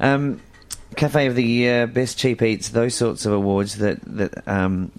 [0.00, 0.40] Um,
[0.96, 4.92] Cafe of the Year, Best Cheap Eats, those sorts of awards that that um,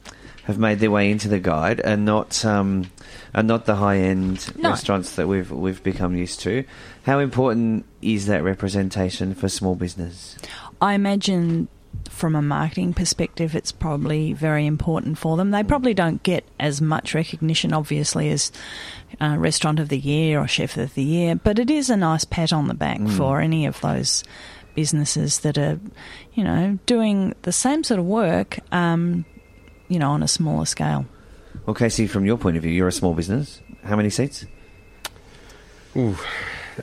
[0.44, 2.92] have made their way into the guide are not um,
[3.34, 4.70] are not the high end No.
[4.70, 6.64] restaurants that we've we've become used to.
[7.04, 10.36] How important is that representation for small business?
[10.82, 11.68] I imagine
[12.16, 15.52] from a marketing perspective, it's probably very important for them.
[15.52, 18.52] They probably don't get as much recognition, obviously, as
[19.20, 22.24] uh, Restaurant of the Year or Chef of the Year, but it is a nice
[22.26, 23.18] pat on the back Mm.
[23.18, 24.24] for any of those
[24.76, 25.80] businesses that are,
[26.34, 29.26] you know, doing the same sort of work, um,
[29.90, 31.06] you know, on a smaller scale.
[31.66, 33.62] Well, Casey, from your point of view, you're a small business.
[33.84, 34.46] How many seats?
[35.98, 36.18] Ooh,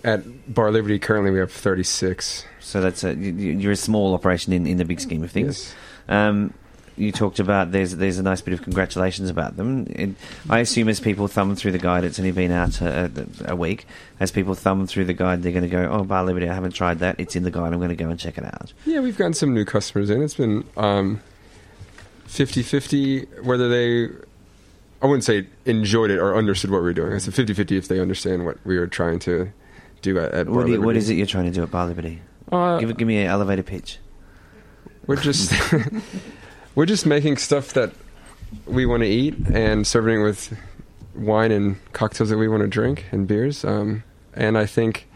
[0.04, 2.44] at Bar Liberty currently we have 36.
[2.60, 5.30] So that's a, you- you- you're a small operation in, in the big scheme of
[5.30, 5.74] things.
[6.08, 6.54] Um,
[6.94, 9.86] you talked about there's there's a nice bit of congratulations about them.
[9.96, 10.14] And
[10.50, 13.10] I assume as people thumb through the guide, it's only been out a,
[13.46, 13.86] a, a week.
[14.20, 16.72] As people thumb through the guide, they're going to go, "Oh, Bar Liberty, I haven't
[16.72, 17.18] tried that.
[17.18, 17.72] It's in the guide.
[17.72, 20.22] I'm going to go and check it out." Yeah, we've gotten some new customers in.
[20.22, 21.20] It's been um,
[22.28, 24.14] 50-50 whether they
[25.02, 27.12] I wouldn't say enjoyed it or understood what we were doing.
[27.12, 29.50] It's a 50-50 if they understand what we were trying to
[30.02, 30.98] do at, at What, do you, what Liberty.
[30.98, 32.20] is it you're trying to do at Bar Liberty?
[32.50, 33.98] Uh, give give me an elevator pitch.
[35.06, 35.52] We're just
[36.74, 37.92] we're just making stuff that
[38.66, 40.56] we want to eat and serving it with
[41.14, 43.64] wine and cocktails that we want to drink and beers.
[43.64, 44.02] Um,
[44.34, 45.08] and I think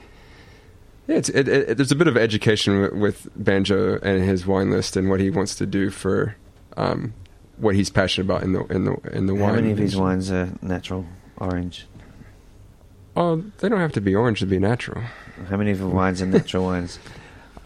[1.07, 4.71] Yeah, it's, it, it, there's a bit of education with, with Banjo and his wine
[4.71, 6.37] list and what he wants to do for
[6.77, 7.13] um,
[7.59, 9.55] what he's passionate about in the in the in the How wine.
[9.57, 10.03] many of his industry.
[10.03, 11.07] wines are natural
[11.39, 11.87] orange?
[13.17, 15.03] Oh, they don't have to be orange to be natural.
[15.49, 16.99] How many of the wines are natural wines?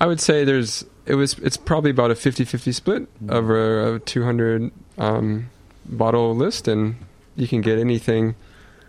[0.01, 3.33] I would say there's it was it's probably about a 50-50 split Mm.
[3.33, 5.51] over a 200 um,
[5.87, 6.97] bottle list, and
[7.37, 8.35] you can get anything.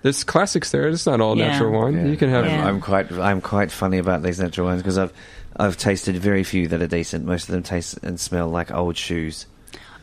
[0.03, 0.87] There's classics there.
[0.87, 1.51] It's not all Yeah.
[1.51, 1.95] natural wine.
[1.95, 2.05] Yeah.
[2.05, 2.45] You can have.
[2.45, 5.13] I'm, I'm quite I'm quite funny about these natural wines because I've
[5.57, 7.25] I've tasted very few that are decent.
[7.25, 9.45] Most of them taste and smell like old shoes.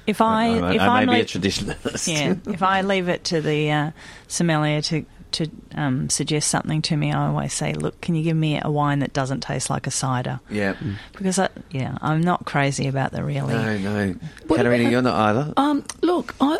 [0.06, 2.08] If I, I, if I I'm may be a leave- traditionalist.
[2.12, 3.90] yeah, if I leave it to the uh,
[4.26, 8.36] sommelier to to um, suggest something to me, I always say, "Look, can you give
[8.36, 10.74] me a wine that doesn't taste like a cider?" Yeah.
[11.12, 13.54] because I, yeah, I'm not crazy about the really.
[13.54, 14.14] No, no.
[14.46, 15.52] What Caterina, about- you're not either.
[15.56, 16.58] Um, look, I,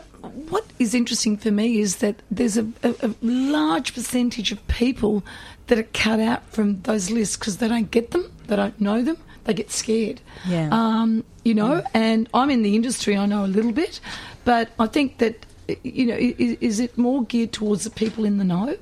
[0.50, 5.24] what is interesting for me is that there's a, a, a large percentage of people
[5.68, 9.02] that are cut out from those lists because they don't get them, they don't know
[9.02, 10.20] them, they get scared.
[10.46, 10.68] Yeah.
[10.72, 14.00] Um, you know, and I'm in the industry, I know a little bit,
[14.44, 15.44] but I think that,
[15.82, 18.76] you know, is, is it more geared towards the people in the know?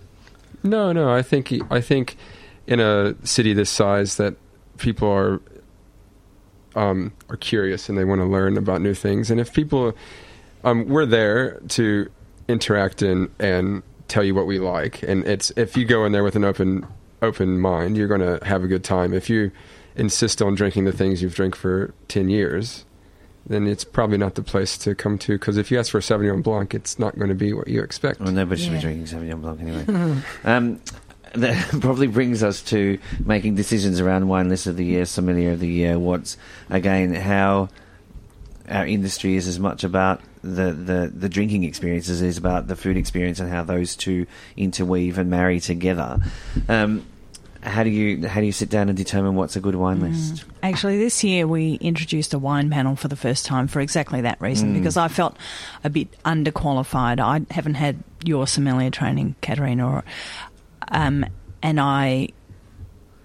[0.62, 1.12] No, no.
[1.12, 2.16] I think I think
[2.66, 4.37] in a city this size that
[4.78, 5.41] people are
[6.74, 9.30] um, are curious and they want to learn about new things.
[9.30, 9.95] And if people,
[10.64, 12.11] um, we're there to
[12.49, 15.03] interact and and tell you what we like.
[15.03, 16.87] And it's if you go in there with an open
[17.22, 19.12] open mind, you're going to have a good time.
[19.12, 19.51] If you
[19.97, 22.84] insist on drinking the things you've drank for ten years.
[23.47, 26.01] Then it's probably not the place to come to because if you ask for a
[26.01, 28.21] Sauvignon Blanc, it's not going to be what you expect.
[28.21, 30.23] Well, nobody should be drinking Sauvignon Blanc anyway.
[30.45, 30.81] um,
[31.35, 35.61] that probably brings us to making decisions around wine list of the year, sommelier of
[35.61, 35.99] the year.
[35.99, 36.37] What's
[36.71, 37.69] again how
[38.69, 42.69] our industry is as much about the, the, the drinking experience as it is about
[42.69, 44.27] the food experience and how those two
[44.57, 46.19] interweave and marry together.
[46.69, 47.07] Um,
[47.67, 50.45] how do you how do you sit down and determine what's a good wine list?
[50.62, 54.41] Actually, this year we introduced a wine panel for the first time for exactly that
[54.41, 54.79] reason, Mm.
[54.79, 55.37] because I felt
[55.85, 57.21] a bit underqualified.
[57.21, 60.05] I haven't had your sommelier training, Caterina, or,
[60.89, 61.27] um,
[61.62, 62.29] and I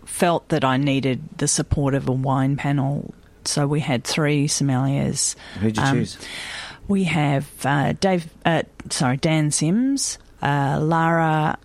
[0.05, 3.13] felt that I needed the support of a wine panel.
[3.45, 5.35] So we had three sommeliers.
[5.59, 6.17] Who'd you Um, choose?
[6.87, 11.57] We have uh, Dave, uh, sorry, Dan Sims, uh, Lara.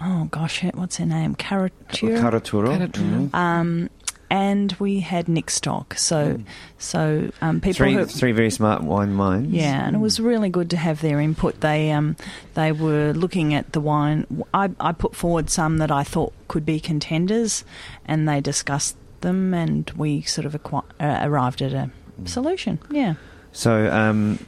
[0.00, 1.34] Oh gosh, what's her name?
[1.34, 2.18] Caratura.
[2.18, 2.88] Caraturo.
[2.90, 3.34] Mhm.
[3.34, 3.90] Um,
[4.32, 5.94] and we had Nick Stock.
[5.98, 6.38] So,
[6.78, 9.50] so um, people Three who, three very smart wine minds.
[9.50, 11.60] yeah, and it was really good to have their input.
[11.60, 12.16] They um,
[12.54, 14.26] they were looking at the wine.
[14.54, 17.64] I, I put forward some that I thought could be contenders,
[18.06, 21.90] and they discussed them, and we sort of acqui- uh, arrived at a
[22.24, 22.78] solution.
[22.90, 23.14] Yeah,
[23.52, 24.38] So, um,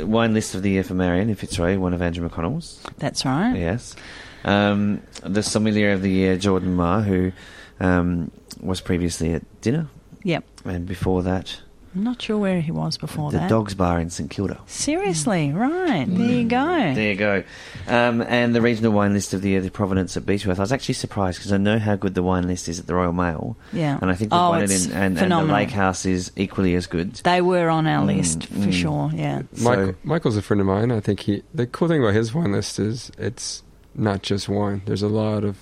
[0.00, 2.80] wine list of the year for Marion, if it's right, one of Andrew McConnell's.
[2.98, 3.56] that's right.
[3.56, 3.96] Yes.
[4.44, 7.32] Um, the sommelier of the year, Jordan Ma, who
[7.80, 8.30] um,
[8.60, 9.88] was previously at dinner,
[10.24, 10.44] Yep.
[10.64, 11.60] and before that,
[11.94, 13.48] I'm not sure where he was before the that.
[13.48, 14.60] Dogs Bar in St Kilda.
[14.66, 16.04] Seriously, right?
[16.06, 16.94] There you go.
[16.94, 17.42] There you go.
[17.88, 20.58] Um, and the regional wine list of the year, the Provenance at Beechworth.
[20.58, 22.94] I was actually surprised because I know how good the wine list is at the
[22.94, 23.56] Royal Mail.
[23.72, 23.98] Yeah.
[24.00, 25.56] And I think we've Oh, won it's in, and, and the phenomenal.
[25.56, 27.14] Lake House is equally as good.
[27.14, 28.72] They were on our Mm, list for mm.
[28.72, 29.10] sure.
[29.14, 29.42] Yeah.
[29.60, 30.92] Michael, Michael's a friend of mine.
[30.92, 31.42] I think he.
[31.54, 33.62] The cool thing about his wine list is it's
[33.98, 34.82] not just wine.
[34.86, 35.58] There's a lot of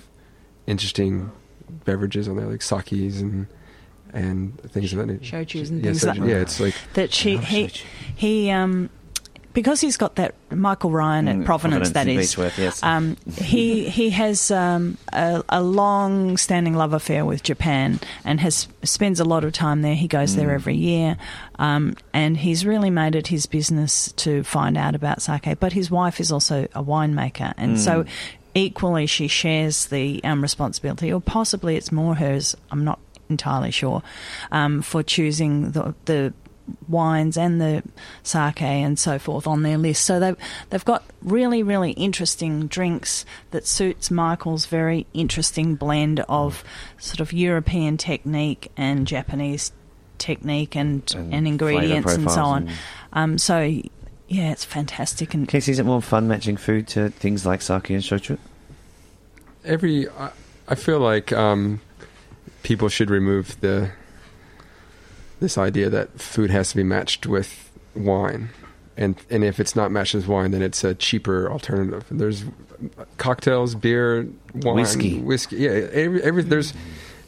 [0.67, 1.31] interesting
[1.85, 3.47] beverages on there, like sakis and
[4.13, 5.37] and things of that nature.
[5.37, 7.67] Shochus and yeah, things soju- like yeah, it's like that she he
[8.15, 8.89] he um
[9.57, 12.83] because he's got that Michael Ryan at Mm, Provenance, Provenance that is Beechworth, yes.
[12.83, 18.67] um he he has um a, a long standing love affair with Japan and has
[18.83, 20.53] spends a lot of time there he goes there Mm.
[20.59, 21.17] every year
[21.57, 25.89] um and he's really made it his business to find out about sake but his
[25.89, 28.07] wife is also a winemaker and so Mm.
[28.53, 32.99] equally she shares the um, responsibility or possibly it's more hers I'm not
[33.29, 34.03] entirely sure
[34.51, 36.33] um, for choosing the the
[36.87, 37.83] wines and the
[38.23, 40.03] sake and so forth on their list.
[40.05, 40.35] So they've
[40.69, 46.63] they've got really really interesting drinks that suits Michael's very interesting blend of
[46.97, 49.71] sort of European technique and Japanese
[50.17, 52.67] technique and and, ingredients and so on.
[52.67, 52.77] and-
[53.13, 53.59] Um, so
[54.29, 57.89] yeah, it's fantastic and Casey, is it more fun matching food to things like sake
[57.91, 58.37] and shochu?
[59.63, 60.07] every.
[60.09, 60.31] I,
[60.67, 61.79] I feel like um,
[62.63, 63.91] people should remove the
[65.39, 68.49] this idea that food has to be matched with wine,
[68.95, 72.05] and and if it's not matched with wine, then it's a cheaper alternative.
[72.09, 72.43] There's
[73.17, 75.19] cocktails, beer, wine, Whiskey.
[75.19, 75.57] whiskey.
[75.57, 76.73] Yeah, every, every there's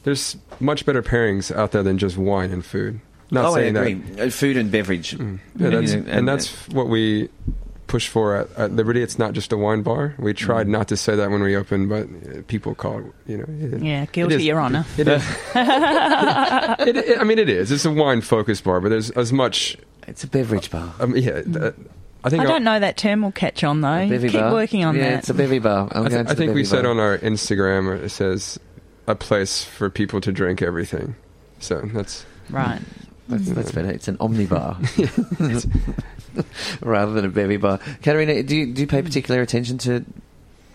[0.04, 3.00] there's much better pairings out there than just wine and food.
[3.32, 4.22] Not oh, saying I that agree.
[4.22, 5.14] Uh, Food and beverage.
[5.14, 7.30] Yeah, that's, And- and that's what we
[7.90, 9.02] push for at, at Liberty.
[9.04, 10.16] It's not just a wine bar.
[10.18, 10.70] We tried Mm.
[10.72, 13.46] not to say that when we opened, but uh, people call it, you know.
[13.78, 14.86] It, Yeah, guilty, is- Your Honour.
[14.98, 15.24] It is.
[15.56, 17.72] it, it, I mean, it is.
[17.72, 19.76] It's a wine focused bar, but there's as much.
[20.08, 20.94] It's a beverage bar.
[21.00, 21.74] Um, yeah, th-
[22.24, 24.08] I think I don't know that term will catch on though.
[24.08, 24.52] Keep bar.
[24.52, 25.20] working on yeah, that.
[25.20, 25.88] it's a bevy bar.
[25.92, 26.92] I'm I, going th- to I the think we bevy said bar.
[26.92, 28.60] on our Instagram uh, it says
[29.08, 31.16] a place for people to drink everything.
[31.60, 32.82] So that's right.
[33.30, 33.92] That's, that's better.
[33.92, 34.78] It's an omnibar
[36.82, 37.80] rather than a bevy bar.
[38.02, 40.06] Caterina, do you, do you pay particular attention to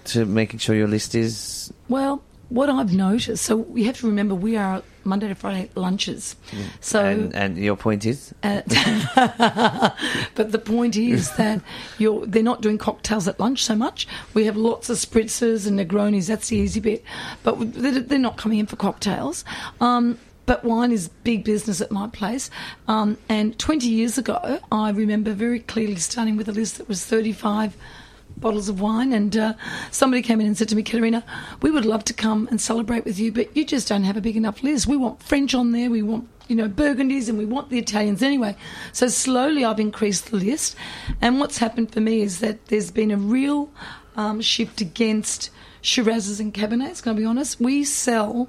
[0.05, 1.73] to making sure your list is?
[1.89, 6.37] Well, what I've noticed, so we have to remember we are Monday to Friday lunches.
[6.81, 8.61] So and, and your point is, Uh,
[10.35, 11.63] but the point is that
[11.99, 14.07] you're, they're not doing cocktails at lunch so much.
[14.35, 16.29] We have lots of spritzers and Negronis.
[16.29, 17.03] That's the easy bit.
[17.43, 19.45] But they're, they're not coming in for cocktails.
[19.81, 22.51] Um, but wine is big business at my place.
[22.89, 27.05] Um, and 20 years ago, I remember very clearly starting with a list that was
[27.05, 27.77] 35
[28.37, 29.55] bottles of wine, and uh,
[29.91, 31.25] somebody came in and said to me, Caterina,
[31.63, 34.21] we would love to come and celebrate with you, but you just don't have a
[34.21, 34.87] big enough list.
[34.87, 38.23] We want French on there, we want you know Burgundies, and we want the Italians
[38.23, 38.57] anyway.
[38.93, 40.77] So slowly, I've increased the list,
[41.21, 43.71] and what's happened for me is that there's been a real
[44.17, 45.51] um, shift against
[45.83, 47.03] Shirazes and Cabernets.
[47.03, 47.61] Can I be honest?
[47.61, 48.49] We sell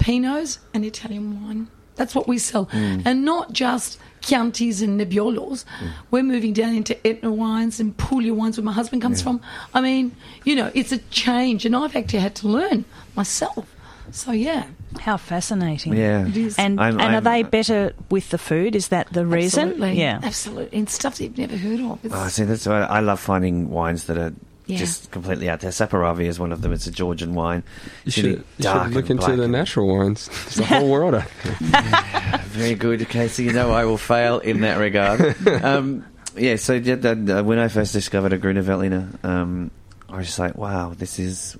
[0.00, 1.68] Pinots and Italian wine.
[1.96, 3.02] That's what we sell, Mm.
[3.04, 5.64] and not just Chiantis and Nebbiolos.
[6.10, 9.40] We're moving down into Etna wines and Puglia wines, where my husband comes from.
[9.74, 12.84] I mean, you know, it's a change, and I've actually had to learn
[13.16, 13.74] myself.
[14.12, 14.64] So yeah,
[15.00, 15.94] How fascinating.
[15.94, 16.26] Yeah.
[16.26, 16.58] It is.
[16.58, 18.74] And I'm- and are I'm- they better with the food?
[18.74, 19.68] Is that the reason?
[19.68, 20.00] Absolutely.
[20.00, 20.18] Yeah.
[20.22, 21.98] absolutely, and stuff that you've never heard of.
[22.04, 24.32] It's, oh, see, that's why I love finding wines that are.
[24.70, 24.78] Yeah.
[24.78, 25.70] Just completely out there.
[25.70, 26.72] Saperavi is one of them.
[26.72, 27.62] It's a Georgian wine.
[28.04, 30.28] you should, really you should look into black the natural wines.
[30.28, 32.38] There's a whole world out there.
[32.46, 33.44] Very good, Casey.
[33.44, 35.36] You know I will fail in that regard.
[35.64, 36.06] um,
[36.36, 39.70] yeah, so yeah, uh, when I first discovered a Grüner Veltliner, um,
[40.08, 41.56] I was just like, wow, this is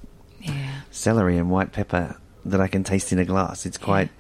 [0.91, 3.67] celery and white pepper that I can taste in a glass.
[3.67, 4.11] It's quite,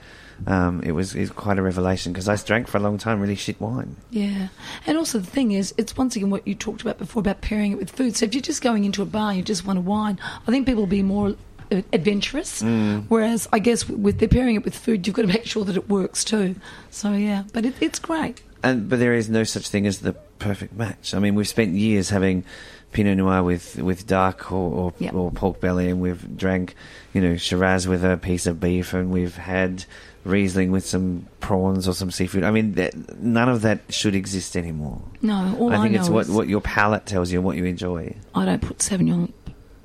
[0.47, 3.34] um, it was it's quite a revelation because I drank for a long time really
[3.34, 3.97] shit wine.
[4.11, 4.49] Yeah.
[4.86, 7.72] And also, the thing is, it's once again what you talked about before about pairing
[7.72, 8.16] it with food.
[8.16, 10.51] So if you're just going into a bar, and you just want a wine, I
[10.51, 11.34] think people will be more
[11.70, 12.62] uh, adventurous.
[12.62, 13.05] Mm.
[13.09, 15.76] Whereas, I guess with they're pairing it with food, you've got to make sure that
[15.76, 16.57] it works too.
[16.91, 17.45] So, yeah.
[17.53, 18.43] But it, it's great.
[18.62, 21.14] And but there is no such thing as the perfect match.
[21.14, 22.45] I mean, we've spent years having
[22.93, 25.14] Pinot Noir with, with duck or or, Yep.
[25.14, 26.74] or pork belly, and we've drank,
[27.14, 29.84] you know, Shiraz with a piece of beef, and we've had
[30.25, 32.45] Riesling with some prawns or some seafood.
[32.45, 35.01] I mean, that, none of that should exist anymore.
[35.23, 37.47] No, all I, I think know it's what is what your palate tells you and
[37.47, 38.14] what you enjoy.
[38.35, 39.33] I don't put Sauvignon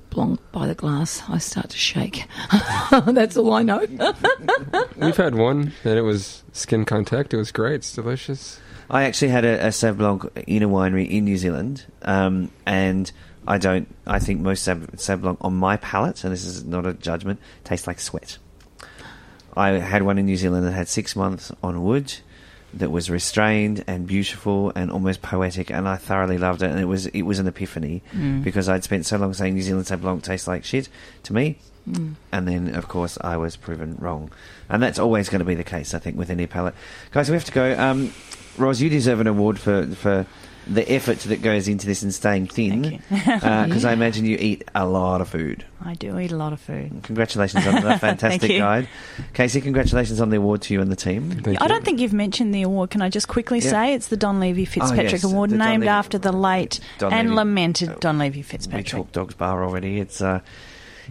[0.09, 1.23] Blanc by the glass.
[1.29, 2.25] I start to shake.
[3.05, 3.79] That's all I know.
[4.97, 7.33] We've had one, and it was skin contact.
[7.33, 7.75] It was great.
[7.75, 8.59] It's delicious.
[8.89, 13.11] I actually had a, a Sauv Blanc in a winery in New Zealand, um, and
[13.47, 13.93] I don't.
[14.05, 17.39] I think most Sauv, Sauv Blanc on my palate, and this is not a judgment,
[17.63, 18.37] tastes like sweat.
[19.57, 22.13] I had one in New Zealand that had six months on wood,
[22.73, 26.69] that was restrained and beautiful and almost poetic, and I thoroughly loved it.
[26.71, 28.43] And it was it was an epiphany Mm.
[28.43, 30.89] because I'd spent so long saying New Zealand Sauv Blanc tastes like shit
[31.23, 31.57] to me,
[31.89, 32.15] Mm.
[32.33, 34.29] and then of course I was proven wrong,
[34.67, 36.73] and that's always going to be the case, I think, with any palate.
[37.11, 37.79] Guys, we have to go.
[37.79, 38.11] Um,
[38.57, 40.25] Ros, you deserve an award for for
[40.67, 43.89] the effort that goes into this and staying thin, because Yeah.
[43.89, 45.63] I imagine you eat a lot of food.
[45.83, 47.01] I do eat a lot of food.
[47.03, 48.87] Congratulations on that fantastic guide,
[49.33, 49.61] Casey.
[49.61, 51.41] Congratulations on the award to you and the team.
[51.59, 52.89] I don't think you've mentioned the award.
[52.89, 53.69] Can I just quickly Yeah.
[53.69, 57.27] say it's the Donlevy Fitzpatrick yes, Award, the named Levy- after the late Don and
[57.29, 57.35] Levy.
[57.35, 58.43] lamented Donlevy Fitzpatrick.
[58.43, 58.87] We Fitzpatrick.
[58.87, 59.99] talked Dogs Bar already.
[59.99, 60.39] It's uh,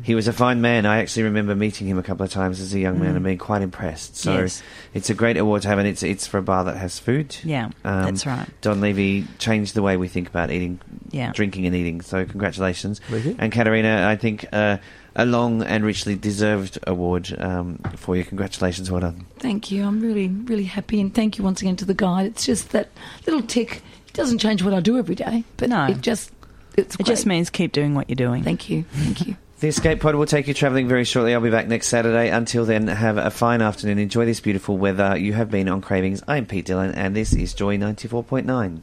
[0.02, 0.86] he was a fine man.
[0.86, 3.16] I actually remember meeting him a couple of times as a young man Mm.
[3.16, 4.16] and being quite impressed.
[4.16, 4.62] So Yes.
[4.92, 7.36] it's a great award to have, and it's it's for a bar that has food.
[7.44, 8.46] Yeah, Um, that's right.
[8.62, 10.80] Donlevy changed the way we think about eating,
[11.10, 11.32] Yeah.
[11.32, 12.00] drinking, and eating.
[12.00, 13.36] So congratulations, Thank you.
[13.38, 14.06] and Caterina.
[14.08, 14.78] I think uh,
[15.16, 18.24] a long and richly deserved award um, for you.
[18.24, 19.26] Congratulations, well done.
[19.38, 19.84] Thank you.
[19.86, 22.26] I'm really, really happy, and thank you once again to the guide.
[22.26, 22.88] It's just that
[23.26, 23.82] little tick.
[24.08, 25.86] It doesn't change what I do every day, but No.
[25.86, 26.30] it just
[26.76, 28.42] it's It just means keep doing what you're doing.
[28.42, 28.84] Thank you.
[28.92, 29.36] Thank you.
[29.64, 31.32] The Escape Pod will take you travelling very shortly.
[31.32, 32.28] I'll be back next Saturday.
[32.28, 33.98] Until then, have a fine afternoon.
[33.98, 35.16] Enjoy this beautiful weather.
[35.16, 36.22] You have been on Cravings.
[36.28, 38.82] I'm Pete Dillon, and this is Joy 94.9.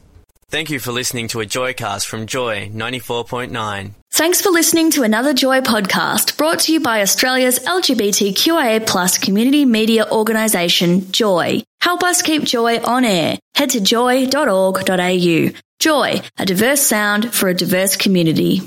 [0.50, 3.92] Thank you for listening to a Joycast from Joy 94.9.
[4.10, 9.66] Thanks for listening to another Joy podcast brought to you by Australia's LGBTQIA plus community
[9.66, 11.62] media organisation, Joy.
[11.80, 13.38] Help us keep Joy on air.
[13.54, 15.50] Head to joy.org.au.
[15.78, 18.62] Joy, a diverse sound for a diverse community.